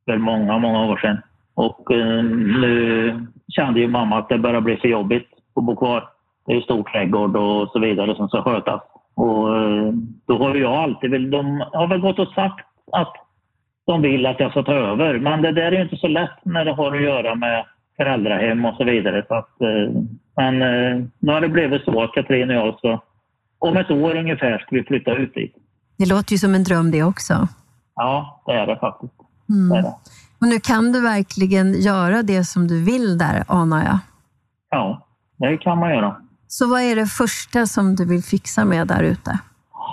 för 0.06 0.18
många, 0.18 0.58
många 0.58 0.86
år 0.86 0.98
sedan. 0.98 1.18
Och 1.56 1.92
eh, 1.92 2.24
nu 2.62 3.28
kände 3.56 3.80
ju 3.80 3.88
mamma 3.88 4.18
att 4.20 4.30
det 4.30 4.38
börjar 4.38 4.62
bli 4.62 4.78
för 4.78 4.88
jobbigt 4.88 5.28
att 5.56 5.64
bo 5.64 5.76
kvar. 5.76 6.04
Det 6.46 6.52
är 6.52 6.56
ju 6.56 6.62
stor 6.62 6.84
trädgård 6.84 7.36
och 7.36 7.70
så 7.72 7.80
vidare 7.80 8.16
som 8.16 8.28
ska 8.30 8.42
skötas. 8.42 8.82
Och 9.18 9.58
eh, 9.58 9.94
då 10.28 10.38
har 10.38 10.56
jag 10.56 10.74
alltid, 10.74 11.12
väl- 11.12 11.32
de 11.32 11.64
har 11.74 11.88
väl 11.88 12.00
gått 12.02 12.20
och 12.20 12.28
sagt 12.28 12.66
att 12.92 13.14
de 13.86 14.02
vill 14.02 14.26
att 14.26 14.40
jag 14.40 14.52
ska 14.52 14.64
ta 14.64 14.74
över. 14.74 15.20
Men 15.20 15.42
det 15.42 15.52
där 15.52 15.62
är 15.62 15.72
ju 15.72 15.82
inte 15.84 15.98
så 15.98 16.08
lätt 16.08 16.38
när 16.44 16.66
det 16.66 16.74
har 16.74 16.96
att 16.96 17.02
göra 17.02 17.36
med 17.36 17.66
föräldrahem 17.98 18.66
och 18.66 18.76
så 18.76 18.84
vidare. 18.84 19.26
Så 19.28 19.36
att, 19.36 19.62
eh, 19.62 20.02
men 20.36 20.62
eh, 20.62 21.06
nu 21.20 21.32
har 21.34 21.42
det 21.42 21.50
blivit 21.50 21.84
så 21.84 22.04
att 22.04 22.14
Katrin 22.14 22.50
och 22.50 22.56
jag 22.56 22.78
ska 22.78 23.00
om 23.60 23.78
ett 23.78 23.92
år 23.92 24.16
ungefär 24.16 24.58
ska 24.60 24.76
vi 24.76 24.84
flytta 24.84 25.12
ut 25.16 25.34
dit. 25.34 25.56
Det 25.98 26.06
låter 26.10 26.32
ju 26.32 26.38
som 26.38 26.56
en 26.56 26.64
dröm 26.64 26.92
det 26.92 27.04
också. 27.04 27.48
Ja, 27.96 28.44
det 28.46 28.52
är 28.54 28.68
det 28.68 28.78
faktiskt. 28.80 29.14
Det 29.48 29.54
är 29.54 29.80
Mm. 29.80 29.84
det. 29.84 29.94
Och 30.42 30.48
nu 30.48 30.60
kan 30.60 30.92
du 30.92 31.02
verkligen 31.02 31.74
göra 31.82 32.24
det 32.24 32.44
som 32.44 32.68
du 32.68 32.84
vill 32.86 33.18
där, 33.18 33.44
anar 33.48 33.84
jag. 33.86 34.00
Ja, 34.70 35.08
det 35.38 35.58
kan 35.58 35.78
man 35.78 35.90
göra. 35.90 36.16
Så 36.48 36.70
vad 36.70 36.82
är 36.82 36.96
det 36.96 37.06
första 37.06 37.66
som 37.66 37.96
du 37.96 38.06
vill 38.06 38.24
fixa 38.24 38.66
med 38.66 38.88
där 38.88 39.04
ute? 39.04 39.40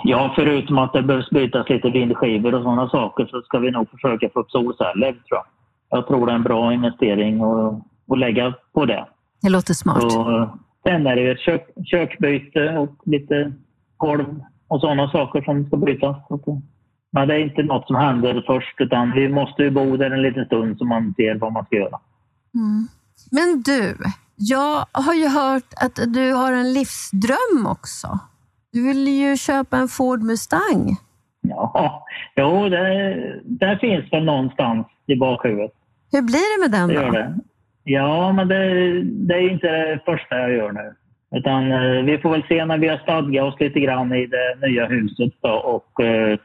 Ja, 0.03 0.33
förutom 0.35 0.77
att 0.77 0.93
det 0.93 1.03
behövs 1.03 1.29
bytas 1.29 1.69
lite 1.69 1.89
vindskivor 1.89 2.55
och 2.55 2.63
sådana 2.63 2.89
saker 2.89 3.25
så 3.25 3.41
ska 3.41 3.59
vi 3.59 3.71
nog 3.71 3.89
försöka 3.89 4.29
få 4.33 4.39
upp 4.39 4.51
solceller, 4.51 5.11
tror 5.11 5.21
jag. 5.29 5.45
Jag 5.89 6.07
tror 6.07 6.25
det 6.25 6.31
är 6.31 6.35
en 6.35 6.43
bra 6.43 6.73
investering 6.73 7.41
att, 7.41 7.73
att 8.11 8.19
lägga 8.19 8.53
på 8.73 8.85
det. 8.85 9.05
Det 9.41 9.49
låter 9.49 9.73
smart. 9.73 10.03
Och, 10.03 10.49
sen 10.83 11.07
är 11.07 11.15
det 11.15 11.21
ju 11.21 11.31
ett 11.31 11.39
kök, 11.39 11.67
kökbyte 11.85 12.77
och 12.77 12.95
lite 13.05 13.53
golv 13.97 14.41
och 14.67 14.81
sådana 14.81 15.11
saker 15.11 15.41
som 15.41 15.65
ska 15.67 15.77
bytas. 15.77 16.17
Men 17.11 17.27
det 17.27 17.33
är 17.33 17.39
inte 17.39 17.63
något 17.63 17.87
som 17.87 17.95
händer 17.95 18.43
först 18.47 18.81
utan 18.81 19.11
vi 19.11 19.29
måste 19.29 19.63
ju 19.63 19.69
bo 19.71 19.97
där 19.97 20.11
en 20.11 20.21
liten 20.21 20.45
stund 20.45 20.77
så 20.77 20.85
man 20.85 21.13
ser 21.17 21.35
vad 21.35 21.53
man 21.53 21.65
ska 21.65 21.75
göra. 21.75 21.99
Mm. 22.53 22.87
Men 23.31 23.61
du, 23.61 23.97
jag 24.35 24.85
har 24.91 25.13
ju 25.13 25.27
hört 25.27 25.73
att 25.81 26.13
du 26.13 26.33
har 26.33 26.51
en 26.53 26.73
livsdröm 26.73 27.67
också. 27.67 28.19
Du 28.73 28.87
vill 28.87 29.07
ju 29.07 29.37
köpa 29.37 29.77
en 29.77 29.87
Ford 29.87 30.21
Mustang. 30.21 30.97
Ja, 31.41 32.05
jo, 32.35 32.69
det, 32.69 33.15
det 33.45 33.77
finns 33.81 34.13
väl 34.13 34.23
någonstans 34.25 34.87
i 35.07 35.15
bakhuvudet. 35.15 35.71
Hur 36.11 36.21
blir 36.21 36.57
det 36.57 36.69
med 36.69 36.79
den 36.79 36.87
Det 36.87 36.95
då? 36.95 37.01
gör 37.01 37.11
det. 37.11 37.35
Ja, 37.83 38.31
men 38.31 38.47
det, 38.47 38.63
det 39.03 39.33
är 39.33 39.49
inte 39.51 39.67
det 39.67 39.99
första 40.05 40.37
jag 40.39 40.51
gör 40.51 40.71
nu. 40.71 40.93
Utan 41.37 41.71
eh, 41.71 42.03
vi 42.03 42.17
får 42.17 42.29
väl 42.31 42.43
se 42.47 42.65
när 42.65 42.77
vi 42.77 42.87
har 42.87 42.97
stadgat 42.97 43.53
oss 43.53 43.59
lite 43.59 43.79
grann 43.79 44.13
i 44.13 44.25
det 44.25 44.67
nya 44.67 44.85
huset 44.85 45.33
då, 45.41 45.49
och 45.49 46.03
eh, 46.03 46.37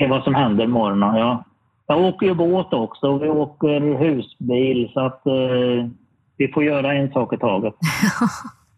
se 0.00 0.06
vad 0.06 0.22
som 0.24 0.34
händer 0.34 0.64
imorgon. 0.64 1.00
Ja. 1.16 1.44
Jag 1.86 2.00
åker 2.00 2.26
ju 2.26 2.34
båt 2.34 2.72
också 2.72 3.18
vi 3.18 3.28
åker 3.28 3.80
husbil 3.98 4.90
så 4.94 5.00
att 5.00 5.26
eh, 5.26 5.86
vi 6.38 6.48
får 6.48 6.64
göra 6.64 6.94
en 6.94 7.12
sak 7.12 7.32
i 7.32 7.36
taget. 7.36 7.74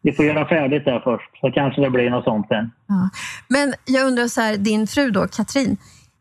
Vi 0.02 0.12
får 0.12 0.24
göra 0.24 0.48
färdigt 0.48 0.84
där 0.84 1.00
först 1.00 1.40
så 1.40 1.52
kanske 1.52 1.80
det 1.80 1.90
blir 1.90 2.10
något 2.10 2.24
sånt 2.24 2.48
sen. 2.48 2.70
Ja. 2.88 3.08
Men 3.48 3.74
jag 3.86 4.06
undrar 4.06 4.26
så 4.26 4.40
här, 4.40 4.56
din 4.56 4.86
fru 4.86 5.10
då, 5.10 5.26
Katrin, 5.26 5.76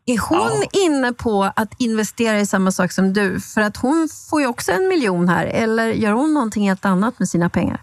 är 0.06 0.18
hon 0.28 0.56
inne 0.86 1.12
på 1.12 1.52
att 1.56 1.80
investera 1.80 2.38
i 2.38 2.46
samma 2.46 2.70
sak 2.70 2.92
som 2.92 3.12
du? 3.12 3.40
För 3.54 3.60
att 3.60 3.76
hon 3.76 4.08
får 4.30 4.40
ju 4.40 4.46
också 4.46 4.72
en 4.72 4.88
miljon 4.88 5.28
här, 5.28 5.46
eller 5.46 5.86
gör 5.86 6.12
hon 6.12 6.34
någonting 6.34 6.68
helt 6.68 6.84
annat 6.84 7.18
med 7.18 7.28
sina 7.28 7.48
pengar? 7.48 7.80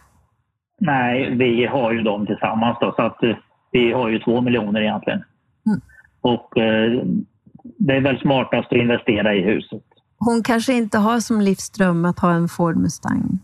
Nej, 0.80 1.36
vi 1.36 1.66
har 1.66 1.92
ju 1.92 2.02
dem 2.02 2.26
tillsammans 2.26 2.78
då, 2.82 2.94
så 2.96 3.02
att 3.02 3.24
eh, 3.24 3.36
vi 3.72 3.92
har 3.92 4.10
ju 4.10 4.20
två 4.20 4.42
miljoner 4.42 4.82
egentligen. 4.82 5.24
Mm. 5.66 5.82
Och 6.22 6.58
eh, 6.58 7.04
det 7.78 7.96
är 7.96 8.02
väl 8.02 8.20
smartast 8.20 8.72
att 8.72 8.78
investera 8.78 9.36
i 9.36 9.42
huset. 9.42 9.84
Hon 10.20 10.44
kanske 10.44 10.74
inte 10.74 10.98
har 10.98 11.20
som 11.20 11.42
livsdröm 11.42 12.06
att 12.06 12.20
ha 12.20 12.32
en 12.32 12.48
Ford 12.48 12.76
Mustang. 12.76 13.40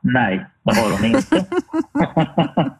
Nej, 0.00 0.46
det 0.62 0.76
har 0.76 0.90
hon 0.96 1.04
inte. 1.04 1.46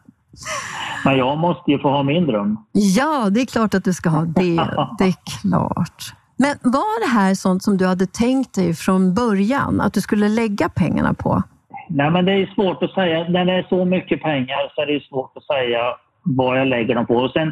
Men 1.05 1.17
jag 1.17 1.37
måste 1.37 1.71
ju 1.71 1.79
få 1.79 1.89
ha 1.89 2.03
min 2.03 2.25
dröm. 2.25 2.57
Ja, 2.71 3.29
det 3.29 3.41
är 3.41 3.45
klart 3.45 3.73
att 3.73 3.83
du 3.83 3.93
ska 3.93 4.09
ha 4.09 4.21
det. 4.21 4.55
Det 4.97 5.05
är 5.05 5.15
klart. 5.41 6.13
Men 6.37 6.55
var 6.63 7.07
det 7.07 7.19
här 7.19 7.35
sånt 7.35 7.63
som 7.63 7.77
du 7.77 7.87
hade 7.87 8.07
tänkt 8.07 8.55
dig 8.55 8.73
från 8.73 9.13
början, 9.13 9.81
att 9.81 9.93
du 9.93 10.01
skulle 10.01 10.29
lägga 10.29 10.69
pengarna 10.69 11.13
på? 11.13 11.43
Nej, 11.89 12.11
men 12.11 12.25
det 12.25 12.31
är 12.31 12.53
svårt 12.55 12.83
att 12.83 12.93
säga. 12.93 13.29
När 13.29 13.45
det 13.45 13.53
är 13.53 13.65
så 13.69 13.85
mycket 13.85 14.21
pengar 14.21 14.71
så 14.75 14.81
är 14.81 14.85
det 14.85 15.03
svårt 15.09 15.37
att 15.37 15.43
säga 15.43 15.79
vad 16.23 16.59
jag 16.59 16.67
lägger 16.67 16.95
dem 16.95 17.05
på. 17.05 17.15
Och 17.15 17.31
sen, 17.31 17.47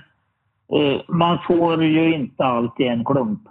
eh, 0.74 1.02
man 1.08 1.40
får 1.48 1.84
ju 1.84 2.16
inte 2.16 2.44
allt 2.44 2.80
i 2.80 2.84
en 2.84 3.06
klump. 3.06 3.42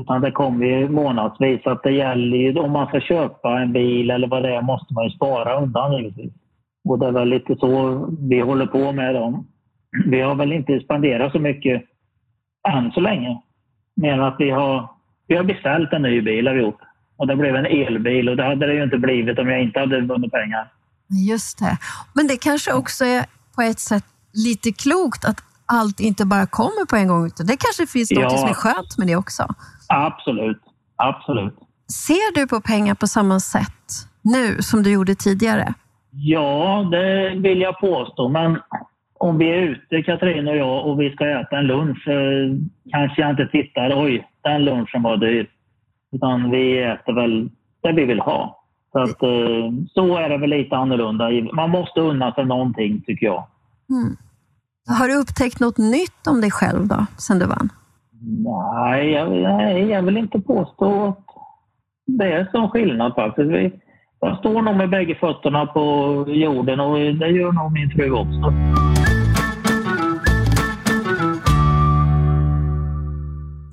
Utan 0.00 0.20
det 0.20 0.30
kommer 0.30 0.66
ju 0.66 0.88
månadsvis. 0.88 1.62
Så 1.62 1.70
att 1.70 1.82
det 1.82 1.90
gäller 1.90 2.36
ju, 2.36 2.58
om 2.58 2.72
man 2.72 2.86
ska 2.86 3.00
köpa 3.00 3.60
en 3.60 3.72
bil 3.72 4.10
eller 4.10 4.28
vad 4.28 4.42
det 4.42 4.54
är 4.54 4.62
måste 4.62 4.94
man 4.94 5.04
ju 5.04 5.10
spara 5.10 5.60
undan 5.62 5.96
givetvis. 5.96 6.32
Och 6.88 6.98
det 6.98 7.06
är 7.06 7.12
väl 7.12 7.28
lite 7.28 7.56
så 7.56 7.70
vi 8.30 8.40
håller 8.40 8.66
på 8.66 8.92
med 8.92 9.14
dem. 9.14 9.46
Vi 10.06 10.20
har 10.20 10.34
väl 10.34 10.52
inte 10.52 10.80
spenderat 10.80 11.32
så 11.32 11.38
mycket 11.38 11.82
än 12.68 12.90
så 12.92 13.00
länge. 13.00 13.42
Mer 13.96 14.18
att 14.18 14.36
vi 14.38 14.50
har, 14.50 14.88
vi 15.26 15.36
har 15.36 15.44
beställt 15.44 15.92
en 15.92 16.02
ny 16.02 16.20
bil 16.22 16.46
har 16.46 16.54
vi 16.54 16.60
gjort. 16.60 16.80
Och 17.16 17.26
det 17.26 17.36
blev 17.36 17.56
en 17.56 17.66
elbil 17.66 18.28
och 18.28 18.36
det 18.36 18.44
hade 18.44 18.66
det 18.66 18.74
ju 18.74 18.84
inte 18.84 18.98
blivit 18.98 19.38
om 19.38 19.48
jag 19.48 19.62
inte 19.62 19.80
hade 19.80 20.00
vunnit 20.00 20.32
pengar. 20.32 20.72
Just 21.30 21.58
det. 21.58 21.78
Men 22.14 22.26
det 22.26 22.36
kanske 22.36 22.72
också 22.72 23.04
är 23.04 23.24
på 23.56 23.62
ett 23.62 23.78
sätt 23.80 24.04
lite 24.32 24.72
klokt 24.72 25.24
att 25.24 25.40
allt 25.66 26.00
inte 26.00 26.24
bara 26.26 26.46
kommer 26.46 26.86
på 26.86 26.96
en 26.96 27.08
gång, 27.08 27.26
utan 27.26 27.46
det 27.46 27.56
kanske 27.56 27.86
finns 27.86 28.10
något 28.10 28.22
Ja. 28.22 28.38
som 28.38 28.48
är 28.48 28.54
skönt 28.54 28.98
med 28.98 29.06
det 29.06 29.16
också. 29.16 29.46
Absolut. 29.88 30.60
Absolut. 30.96 31.54
Ser 31.92 32.34
du 32.34 32.46
på 32.46 32.60
pengar 32.60 32.94
på 32.94 33.06
samma 33.06 33.40
sätt 33.40 34.08
nu 34.22 34.62
som 34.62 34.82
du 34.82 34.92
gjorde 34.92 35.14
tidigare? 35.14 35.74
Ja, 36.10 36.88
det 36.90 37.34
vill 37.34 37.60
jag 37.60 37.80
påstå. 37.80 38.28
Men 38.28 38.58
om 39.18 39.38
vi 39.38 39.50
är 39.50 39.56
ute, 39.56 40.02
Katrin 40.02 40.48
och 40.48 40.56
jag, 40.56 40.86
och 40.86 41.00
vi 41.00 41.10
ska 41.10 41.28
äta 41.28 41.58
en 41.58 41.66
lunch 41.66 42.08
eh, 42.08 42.56
kanske 42.90 43.22
jag 43.22 43.30
inte 43.30 43.46
tittar, 43.46 44.02
oj, 44.04 44.28
den 44.42 44.64
lunchen 44.64 45.02
var 45.02 45.16
dyr. 45.16 45.50
Utan 46.12 46.50
vi 46.50 46.82
äter 46.82 47.12
väl 47.12 47.50
det 47.82 47.92
vi 47.92 48.04
vill 48.04 48.20
ha. 48.20 48.64
Så, 48.92 48.98
att, 48.98 49.22
eh, 49.22 49.70
så 49.94 50.16
är 50.16 50.28
det 50.28 50.38
väl 50.38 50.50
lite 50.50 50.76
annorlunda. 50.76 51.28
Man 51.52 51.70
måste 51.70 52.00
unna 52.00 52.34
sig 52.34 52.44
någonting, 52.44 53.02
tycker 53.06 53.26
jag. 53.26 53.46
Mm. 53.90 54.16
Har 54.98 55.08
du 55.08 55.14
upptäckt 55.14 55.60
något 55.60 55.78
nytt 55.78 56.26
om 56.26 56.40
dig 56.40 56.50
själv 56.50 56.86
då, 56.86 57.06
sen 57.18 57.38
du 57.38 57.46
vann? 57.46 57.68
Nej, 58.20 59.10
jag, 59.10 59.30
nej, 59.30 59.88
jag 59.88 60.02
vill 60.02 60.16
inte 60.16 60.40
påstå 60.40 61.04
att 61.06 61.24
det 62.06 62.32
är 62.32 62.48
sån 62.52 62.70
skillnad 62.70 63.14
faktiskt. 63.14 63.50
Vi, 63.50 63.72
jag 64.20 64.38
står 64.38 64.62
nog 64.62 64.76
med 64.76 64.90
bägge 64.90 65.14
fötterna 65.14 65.66
på 65.66 66.24
jorden 66.28 66.80
och 66.80 66.98
det 66.98 67.28
gör 67.28 67.52
nog 67.52 67.72
min 67.72 67.90
fru 67.90 68.10
också. 68.10 68.52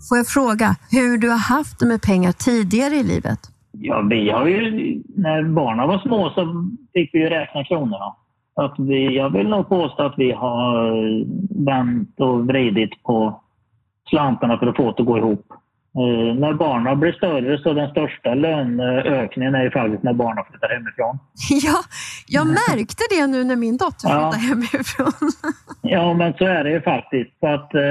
Får 0.10 0.18
jag 0.18 0.28
fråga 0.28 0.76
hur 0.92 1.18
du 1.18 1.30
har 1.30 1.56
haft 1.56 1.80
det 1.80 1.86
med 1.86 2.02
pengar 2.02 2.32
tidigare 2.32 2.96
i 2.96 3.04
livet? 3.04 3.40
Ja, 3.72 4.02
vi 4.10 4.30
har 4.30 4.48
ju, 4.48 4.62
när 5.16 5.44
barnen 5.44 5.88
var 5.88 6.00
små 6.00 6.30
så 6.30 6.70
fick 6.94 7.14
vi 7.14 7.20
ju 7.20 7.30
räkna 7.30 7.64
kronorna. 7.64 8.16
Att 8.56 8.76
vi, 8.78 9.16
jag 9.16 9.30
vill 9.30 9.48
nog 9.48 9.70
påstå 9.70 10.04
att 10.04 10.14
vi 10.18 10.32
har 10.32 10.92
vänt 11.66 12.20
och 12.20 12.48
vridit 12.48 13.04
på 13.04 13.42
slantarna 14.10 14.58
för 14.58 14.68
att 14.68 14.76
få 14.76 14.84
det 14.92 15.00
att 15.02 15.06
gå 15.06 15.18
ihop. 15.18 15.46
Eh, 15.98 16.36
när 16.40 16.54
barnen 16.54 17.00
blir 17.00 17.12
större 17.14 17.58
så 17.58 17.74
den 17.74 17.90
största 17.92 18.34
löneökningen 18.34 19.56
är 19.56 19.64
ju 19.64 19.72
faktiskt 19.72 20.04
när 20.04 20.14
barnen 20.14 20.44
flyttar 20.50 20.70
hemifrån. 20.70 21.20
Ja, 21.66 21.78
jag 22.28 22.48
märkte 22.48 23.04
det 23.10 23.28
nu 23.28 23.44
när 23.44 23.56
min 23.56 23.78
dotter 23.78 24.10
Ja. 24.10 24.32
flyttade 24.32 24.48
hemifrån. 24.50 25.32
Ja, 25.82 26.14
men 26.14 26.34
så 26.34 26.46
är 26.46 26.64
det 26.64 26.70
ju 26.72 26.82
faktiskt. 26.82 27.40
Så 27.40 27.48
att, 27.48 27.74
eh, 27.76 27.82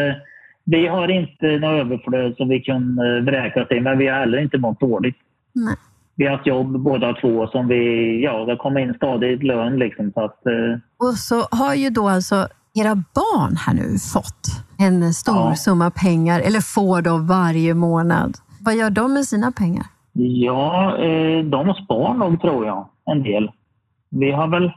vi 0.64 0.86
har 0.86 1.08
inte 1.10 1.46
något 1.46 1.80
överflöd 1.80 2.36
som 2.36 2.48
vi 2.48 2.60
kan 2.60 2.98
eh, 2.98 3.24
vräka 3.24 3.64
till, 3.64 3.82
men 3.82 3.98
vi 3.98 4.06
har 4.08 4.18
heller 4.18 4.38
inte 4.38 4.58
mått 4.58 4.80
dåligt. 4.80 5.16
Nej. 5.52 5.74
Vi 6.16 6.24
har 6.26 6.36
haft 6.36 6.46
jobb 6.46 6.78
båda 6.80 7.12
två 7.12 7.46
som 7.46 7.68
vi, 7.68 8.22
ja, 8.24 8.44
det 8.44 8.56
kommer 8.56 8.80
in 8.80 8.94
stadigt 8.94 9.42
lön 9.42 9.78
liksom. 9.78 10.12
Så 10.12 10.24
att, 10.24 10.46
eh, 10.46 10.78
Och 11.08 11.14
så 11.14 11.40
har 11.50 11.74
ju 11.74 11.90
då 11.90 12.08
alltså 12.08 12.48
era 12.74 12.94
barn 12.94 13.56
här 13.56 13.74
nu 13.74 13.98
fått 14.12 14.63
en 14.86 15.14
stor 15.14 15.34
Ja. 15.36 15.54
summa 15.54 15.90
pengar, 15.90 16.40
eller 16.40 16.60
får 16.60 17.02
då 17.02 17.18
varje 17.18 17.74
månad. 17.74 18.34
Vad 18.64 18.74
gör 18.74 18.90
de 18.90 19.12
med 19.14 19.24
sina 19.24 19.52
pengar? 19.52 19.84
Ja, 20.12 20.96
eh, 20.98 21.44
de 21.44 21.74
spar 21.74 22.14
nog 22.14 22.40
tror 22.40 22.66
jag 22.66 22.86
en 23.06 23.22
del. 23.22 23.50
Vi 24.10 24.30
har 24.30 24.48
väl, 24.48 24.72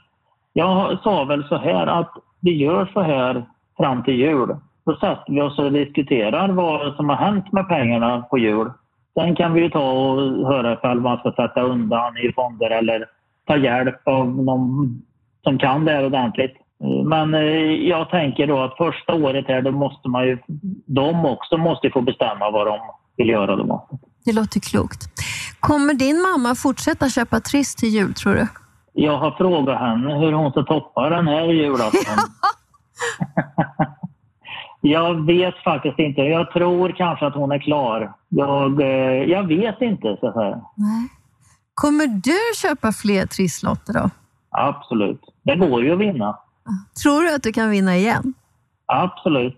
jag 0.53 0.99
sa 1.03 1.23
väl 1.23 1.43
så 1.43 1.57
här 1.57 1.87
att 1.87 2.11
vi 2.41 2.51
gör 2.57 2.89
så 2.93 3.01
här 3.01 3.45
fram 3.77 4.03
till 4.03 4.13
jul. 4.19 4.55
Då 4.85 4.93
sätter 4.95 5.33
vi 5.33 5.41
oss 5.41 5.59
och 5.59 5.71
diskuterar 5.71 6.49
vad 6.49 6.95
som 6.95 7.09
har 7.09 7.15
hänt 7.15 7.51
med 7.51 7.67
pengarna 7.67 8.21
på 8.21 8.37
jul. 8.37 8.71
Sen 9.19 9.35
kan 9.35 9.53
vi 9.53 9.61
ju 9.61 9.69
ta 9.69 9.91
och 9.91 10.47
höra 10.47 10.73
ifall 10.73 11.01
man 11.01 11.17
ska 11.17 11.31
sätta 11.31 11.61
undan 11.61 12.17
i 12.17 12.33
fonder 12.33 12.69
eller 12.69 13.05
ta 13.47 13.57
hjälp 13.57 14.07
av 14.07 14.29
någon 14.43 15.01
som 15.43 15.57
kan 15.59 15.85
det 15.85 15.91
här 15.91 16.05
ordentligt. 16.05 16.53
Men 17.05 17.33
eh, 17.33 17.41
jag 17.89 18.09
tänker 18.09 18.47
då 18.47 18.59
att 18.59 18.77
första 18.77 19.13
året 19.13 19.45
här, 19.47 19.61
då 19.61 19.71
måste 19.71 20.09
man 20.09 20.27
ju, 20.27 20.37
de 20.85 21.25
också 21.25 21.57
måste 21.57 21.89
få 21.89 22.01
bestämma 22.01 22.51
vad 22.51 22.67
de 22.67 22.79
vill 23.17 23.29
göra 23.29 23.55
då. 23.55 23.87
Det 24.25 24.33
låter 24.33 24.59
klokt. 24.59 25.07
Kommer 25.59 25.93
din 25.93 26.21
mamma 26.21 26.55
fortsätta 26.55 27.09
köpa 27.09 27.39
Triss 27.39 27.75
till 27.75 27.89
jul, 27.89 28.13
tror 28.13 28.33
du? 28.33 28.47
Jag 28.93 29.17
har 29.17 29.31
frågat 29.31 29.79
henne 29.79 30.19
hur 30.19 30.31
hon 30.31 30.51
ska 30.51 30.63
toppa 30.63 31.09
den 31.09 31.27
här 31.27 31.45
julafton. 31.45 32.17
jag 34.81 35.25
vet 35.25 35.55
faktiskt 35.63 35.99
inte. 35.99 36.21
Jag 36.21 36.51
tror 36.51 36.91
kanske 36.97 37.25
att 37.25 37.33
hon 37.33 37.51
är 37.51 37.59
klar. 37.59 38.13
Jag, 38.29 38.81
eh, 38.81 39.23
jag 39.23 39.47
vet 39.47 39.81
inte. 39.81 40.17
Så 40.19 40.39
här. 40.39 40.61
Nej. 40.75 41.07
Kommer 41.73 42.07
du 42.07 42.37
köpa 42.61 42.91
fler 42.91 43.25
trisslotter 43.25 43.93
då? 43.93 44.09
Absolut. 44.49 45.21
Det 45.43 45.55
går 45.55 45.83
ju 45.83 45.93
att 45.93 45.99
vinna. 45.99 46.39
Tror 47.03 47.21
du 47.21 47.35
att 47.35 47.43
du 47.43 47.51
kan 47.53 47.69
vinna 47.69 47.95
igen? 47.95 48.33
Absolut. 48.85 49.57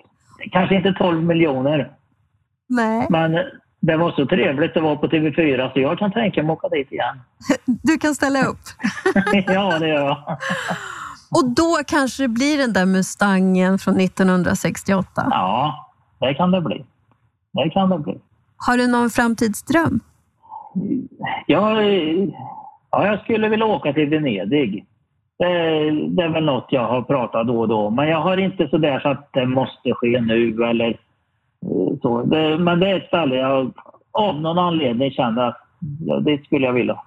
Kanske 0.52 0.76
inte 0.76 0.94
12 0.94 1.24
miljoner, 1.24 1.92
Nej. 2.68 3.08
men 3.10 3.32
det 3.80 3.98
var 3.98 4.12
så 4.12 4.26
trevligt 4.26 4.78
att 4.78 4.84
vara 4.84 4.96
på 4.96 5.08
TV4 5.08 5.74
så 5.74 5.80
jag 5.80 6.00
kan 6.00 6.12
tänka 6.12 6.44
mig 6.44 6.52
att 6.52 6.58
åka 6.58 6.70
dit 6.70 6.92
igen. 6.92 7.20
Du 7.66 7.98
kan 7.98 8.16
ställa 8.16 8.46
upp. 8.46 8.60
ja, 9.48 9.80
det 9.80 9.88
gör 9.88 10.06
jag. 10.06 10.18
Och 11.32 11.50
då 11.56 11.78
kanske 11.88 12.24
det 12.24 12.28
blir 12.28 12.58
den 12.58 12.74
där 12.74 12.86
Mustangen 12.86 13.80
från 13.80 14.00
1968. 14.00 15.28
Ja, 15.32 15.90
det 16.20 16.34
kan 16.34 16.52
det 16.52 16.62
bli. 16.62 16.86
Det 17.54 17.70
kan 17.70 17.90
det 17.90 18.00
bli. 18.00 18.20
Har 18.58 18.78
du 18.78 18.88
någon 18.88 19.10
framtidsdröm? 19.10 20.00
Jag, 21.48 21.84
ja, 22.92 23.06
jag 23.08 23.20
skulle 23.24 23.50
vilja 23.50 23.66
åka 23.66 23.94
till 23.94 24.10
Venedig. 24.10 24.86
Det, 25.40 25.46
det 26.16 26.24
är 26.24 26.30
väl 26.30 26.46
något 26.46 26.68
jag 26.70 26.88
har 26.88 27.02
pratat 27.02 27.48
då 27.48 27.60
och 27.60 27.68
då. 27.68 27.90
Men 27.90 28.08
jag 28.08 28.22
har 28.22 28.38
inte 28.38 28.68
så 28.68 28.78
där 28.78 29.00
så 29.00 29.10
att 29.10 29.30
det 29.34 29.46
måste 29.46 29.94
ske 29.94 30.22
nu 30.22 30.64
eller 30.64 30.90
eh, 30.90 32.00
så. 32.02 32.24
Det, 32.24 32.58
men 32.58 32.80
det 32.80 32.90
är 32.90 32.98
ett 32.98 33.08
ställe 33.08 33.36
jag 33.36 33.74
av 34.12 34.42
någon 34.42 34.58
anledning 34.58 35.12
känner 35.12 35.42
att 35.42 35.58
ja, 36.06 36.20
det 36.20 36.46
skulle 36.46 36.66
jag 36.66 36.74
vilja. 36.74 37.00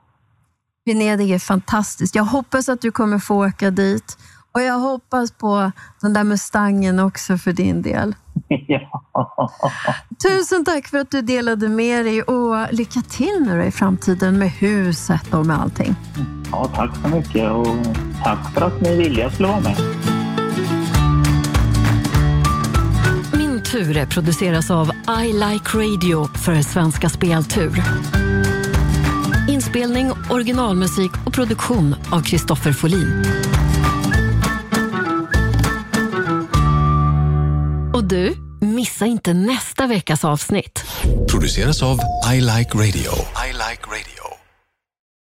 Venedig 0.84 1.30
är 1.30 1.38
fantastiskt. 1.38 2.14
Jag 2.14 2.24
hoppas 2.24 2.68
att 2.68 2.80
du 2.80 2.90
kommer 2.90 3.18
få 3.18 3.46
åka 3.46 3.70
dit 3.70 4.18
Och 4.54 4.62
jag 4.62 4.78
hoppas 4.78 5.32
på 5.32 5.72
den 6.00 6.12
där 6.12 6.24
Mustangen 6.24 6.98
också 6.98 7.36
för 7.36 7.52
din 7.52 7.82
del. 7.82 8.14
ja. 8.68 9.50
Tusen 10.28 10.64
tack 10.64 10.88
för 10.88 10.98
att 10.98 11.10
du 11.10 11.22
delade 11.22 11.68
med 11.68 12.04
dig 12.04 12.22
och 12.22 12.72
lycka 12.72 13.00
till 13.00 13.46
nu 13.46 13.64
i 13.64 13.70
framtiden 13.70 14.38
med 14.38 14.50
huset 14.50 15.34
och 15.34 15.46
med 15.46 15.60
allting. 15.60 15.94
Ja, 16.52 16.70
tack 16.74 16.90
så 17.02 17.08
mycket 17.08 17.50
och 17.50 17.66
tack 18.24 18.54
för 18.54 18.60
att 18.60 18.80
ni 18.80 18.96
ville 18.96 19.20
jag 19.20 19.32
skulle 19.32 19.48
vara 19.48 19.60
med. 19.60 19.76
Min 23.36 23.62
tur 23.62 24.06
produceras 24.06 24.70
av 24.70 24.90
I 25.24 25.32
Like 25.32 25.78
Radio 25.78 26.28
för 26.38 26.62
Svenska 26.62 27.08
Speltur. 27.08 27.82
Inspelning, 29.48 30.12
originalmusik 30.30 31.10
och 31.26 31.32
produktion 31.32 31.94
av 32.12 32.20
Kristoffer 32.22 32.72
Folin. 32.72 33.24
Och 37.94 38.04
du, 38.04 38.34
missa 38.60 39.06
inte 39.06 39.32
nästa 39.34 39.86
veckas 39.86 40.24
avsnitt. 40.24 40.84
Produceras 41.30 41.82
av 41.82 41.98
I 42.34 42.40
Like 42.40 42.74
Radio. 42.74 43.12
I 43.48 43.52
like 43.52 43.82
radio. 43.86 44.21